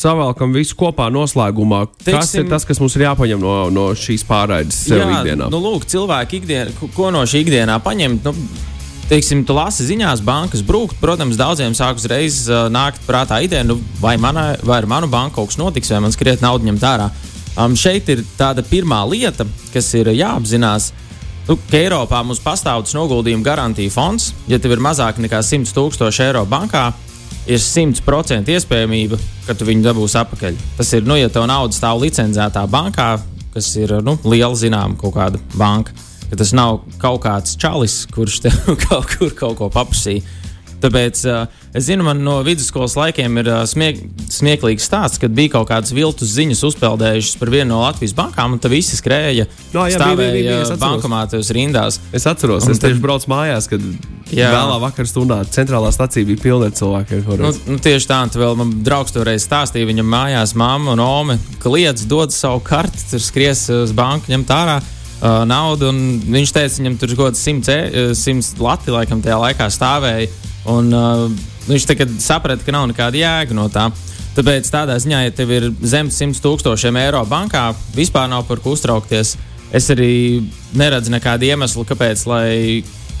savalkam 0.00 0.54
visu 0.54 0.76
kopā 0.78 1.08
noslēgumā. 1.12 1.84
Teiksim, 2.04 2.20
kas 2.20 2.34
ir 2.38 2.50
tas, 2.52 2.66
kas 2.68 2.80
mums 2.82 2.94
ir 2.96 3.08
jāpaņem 3.08 3.42
no, 3.42 3.54
no 3.74 3.86
šīs 3.98 4.22
pārraides 4.28 4.84
jā, 4.92 5.02
ikdienā? 5.18 5.50
Nu, 5.50 5.58
lūk, 5.64 5.88
cilvēki 5.90 6.40
ikdienā, 6.40 6.90
ko 6.94 7.10
no 7.14 7.24
šī 7.28 7.42
ikdienā 7.44 7.80
paņemt? 7.82 8.28
Nu, 8.30 8.68
teiksim, 9.10 9.42
tu 9.46 9.56
lasi 9.56 9.88
ziņās, 9.88 10.22
bankas 10.22 10.62
brūkt. 10.66 11.00
Protams, 11.02 11.38
daudziem 11.40 11.74
sāk 11.74 11.98
uzreiz 11.98 12.44
uh, 12.46 12.68
nākt 12.72 13.02
prātā 13.08 13.42
ideja, 13.44 13.66
nu, 13.66 13.80
vai, 13.98 14.14
mana, 14.22 14.52
vai 14.62 14.78
ar 14.80 14.88
manu 14.90 15.10
banku 15.10 15.40
kaut 15.40 15.50
kas 15.50 15.60
notiks, 15.60 15.90
vai 15.90 16.04
man 16.06 16.14
skriet 16.14 16.44
naudu 16.44 16.70
ņemt 16.70 16.88
ārā. 16.92 17.10
Um, 17.58 17.74
šeit 17.74 18.08
ir 18.14 18.22
tāda 18.38 18.62
pirmā 18.62 19.02
lieta, 19.10 19.48
kas 19.74 19.90
ir 19.98 20.12
jāapzinās. 20.14 20.92
Nu, 21.50 21.56
ka 21.66 21.80
Eiropā 21.80 22.20
mums 22.22 22.38
pastāv 22.38 22.84
tas 22.86 22.94
noguldījuma 22.94 23.42
garantija 23.42 23.90
fonds. 23.90 24.28
Ja 24.46 24.60
tev 24.62 24.76
ir 24.76 24.82
mazāk 24.84 25.16
nekā 25.18 25.40
100 25.42 25.74
tūkstoši 25.74 26.28
eiro 26.28 26.44
bankā, 26.46 26.84
ir 27.50 27.58
100% 27.58 28.52
iespējamība, 28.54 29.18
ka 29.48 29.56
tu 29.58 29.66
viņu 29.66 29.82
dabūsi 29.88 30.20
atpakaļ. 30.20 30.60
Tas 30.78 30.92
ir, 30.94 31.02
nu, 31.10 31.16
ja 31.18 31.32
tev 31.32 31.48
nauda 31.50 31.74
stāv 31.74 32.04
licencētā 32.04 32.62
bankā, 32.70 33.16
kas 33.50 33.72
ir 33.82 33.96
nu, 34.06 34.14
liela 34.30 34.54
zināma 34.54 34.94
kaut 35.00 35.16
kāda 35.18 35.42
banka 35.58 35.96
ka 36.30 36.38
tas 36.38 36.52
nav 36.54 36.84
kaut 37.02 37.24
kāds 37.24 37.56
čalis, 37.58 38.04
kurš 38.14 38.38
tev 38.44 38.58
kaut 38.86 39.10
kur 39.10 39.34
kaut 39.34 39.58
ko 39.58 39.70
paprasīja. 39.74 40.22
Tāpēc 40.80 41.22
uh, 41.28 41.42
es 41.76 41.86
zinu, 41.88 42.04
man 42.06 42.22
no 42.24 42.38
vidusskolas 42.46 42.96
laikiem 42.98 43.40
ir 43.42 43.50
uh, 43.50 43.62
smiek, 43.68 43.98
smieklīgs 44.32 44.86
stāsts, 44.88 45.20
kad 45.20 45.34
bija 45.36 45.54
kaut 45.58 45.68
kādas 45.70 45.92
viltus 45.96 46.32
ziņas 46.36 46.62
uzpeldējušas 46.70 47.40
par 47.40 47.52
vienu 47.52 47.74
no 47.74 47.82
Latvijas 47.82 48.14
bankām, 48.16 48.56
un 48.56 48.62
tad 48.62 48.72
visi 48.72 48.98
skrēja 48.98 49.46
no, 49.74 49.84
jā, 49.84 49.98
stāvēja 49.98 50.16
bija, 50.16 50.38
bija, 50.38 50.62
bija, 50.64 50.78
bankomātos 50.80 51.52
rindās. 51.56 52.00
Es 52.16 52.26
atceros, 52.30 52.66
un 52.66 52.76
es 52.76 52.82
tieši 52.82 53.02
braucu 53.02 53.30
mājās, 53.32 53.68
kad 53.70 53.84
vēlā 54.30 54.78
vakarā 54.82 55.10
stundā 55.10 55.40
centrālā 55.52 55.90
stacija 55.94 56.28
bija 56.28 56.42
pilna 56.42 56.70
ar 56.70 56.76
cilvēkiem. 56.78 57.26
Nu, 57.40 57.50
nu, 57.72 57.80
tieši 57.82 58.08
tā, 58.10 58.22
un 58.24 58.32
vēl 58.42 58.56
man 58.60 58.72
draugs 58.86 59.14
toreiz 59.14 59.44
stāstīja, 59.46 59.88
viņam 59.90 60.08
mājās 60.10 60.54
mamma 60.58 60.94
un 60.94 61.04
ome 61.04 61.38
kliedz, 61.62 62.06
dod 62.08 62.32
savu 62.34 62.62
karti, 62.64 63.04
tur 63.10 63.22
skries 63.22 63.66
uz 63.82 63.94
banku, 63.96 64.30
ņemt 64.32 64.56
ārā 64.56 64.80
naudu. 65.20 65.90
Viņš 66.30 66.54
teica, 66.54 66.76
viņam 66.80 66.98
tur 67.00 67.16
kaut 67.16 67.32
kāds 67.32 67.42
100, 67.44 67.74
e, 67.74 68.06
100 68.16 68.62
lati 68.62 68.94
laikam 68.94 69.22
tajā 69.24 69.40
laikā 69.44 69.68
stāvēja. 69.72 70.30
Un, 70.68 70.92
uh, 70.92 71.26
viņš 71.68 71.86
saprata, 72.20 72.64
ka 72.64 72.74
nav 72.74 72.88
nekāda 72.90 73.16
jēga 73.16 73.56
no 73.56 73.68
tā. 73.72 73.88
Tāpēc 74.36 74.68
tādā 74.70 74.94
ziņā, 75.00 75.24
ja 75.24 75.32
tev 75.34 75.50
ir 75.50 75.68
zem 75.82 76.10
100 76.12 76.38
tūkstošiem 76.44 76.96
eiro 77.00 77.24
bankā, 77.26 77.70
vispār 77.96 78.28
nav 78.30 78.46
par 78.46 78.60
ko 78.62 78.76
uztraukties. 78.76 79.36
Es 79.74 79.90
arī 79.90 80.42
neredzu 80.74 81.12
nekādu 81.14 81.46
iemeslu, 81.50 81.84
kāpēc 81.86 82.24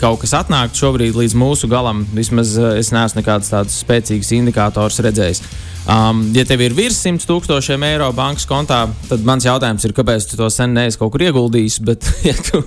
kaut 0.00 0.22
kas 0.22 0.32
atnāktu 0.38 0.80
šobrīd 0.80 1.18
līdz 1.18 1.34
mūsu 1.36 1.68
galam. 1.70 2.04
Vismaz 2.16 2.54
es 2.78 2.92
neesmu 2.94 3.20
nekādus 3.20 3.52
tādus 3.52 3.76
spēcīgus 3.82 4.32
indikātors 4.38 5.00
redzējis. 5.04 5.42
Um, 5.90 6.22
ja 6.36 6.44
tev 6.46 6.62
ir 6.64 6.74
virs 6.76 6.98
100 7.02 7.26
tūkstošiem 7.28 7.84
eiro 7.88 8.10
bankas 8.16 8.46
kontā, 8.48 8.84
tad 9.08 9.24
mans 9.26 9.46
jautājums 9.48 9.84
ir, 9.86 9.94
kāpēc 9.96 10.28
tu 10.30 10.38
to 10.38 10.48
sen 10.52 10.76
neesi 10.76 11.00
kaut 11.00 11.12
kur 11.14 11.24
ieguldījis. 11.26 11.80
Bet, 11.84 12.06
ja 12.28 12.36
tu 12.38 12.62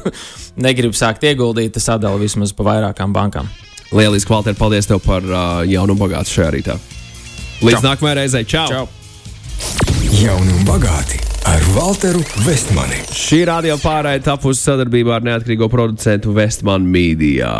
negribi 0.61 0.97
sākt 0.97 1.25
ieguldīt, 1.29 1.75
tad 1.77 1.87
sadali 1.87 2.25
vismaz 2.27 2.55
pa 2.57 2.67
vairākām 2.69 3.15
bankām. 3.15 3.49
Lieliski, 3.93 4.33
Valter, 4.33 4.55
paldies 4.57 4.89
tev 4.89 5.03
par 5.05 5.21
uh, 5.21 5.61
jaunu 5.69 5.93
un 5.93 6.01
bagātu 6.01 6.33
šajā 6.39 6.49
rītā. 6.55 6.77
Līdz 7.63 7.77
Čau. 7.77 7.85
nākamajai 7.85 8.17
reizei, 8.23 8.43
čau! 8.49 8.65
čau. 8.71 8.87
Jauni 10.17 10.53
un 10.55 10.65
bagāti 10.67 11.19
ar 11.49 11.63
Walteru 11.75 12.23
Vestmani. 12.47 13.03
Šī 13.13 13.43
radio 13.49 13.77
pārraide 13.81 14.25
tapusi 14.25 14.63
sadarbībā 14.65 15.19
ar 15.19 15.25
neatkarīgo 15.27 15.69
producentu 15.71 16.33
Vestmanu 16.35 16.89
Mīdijā. 16.89 17.53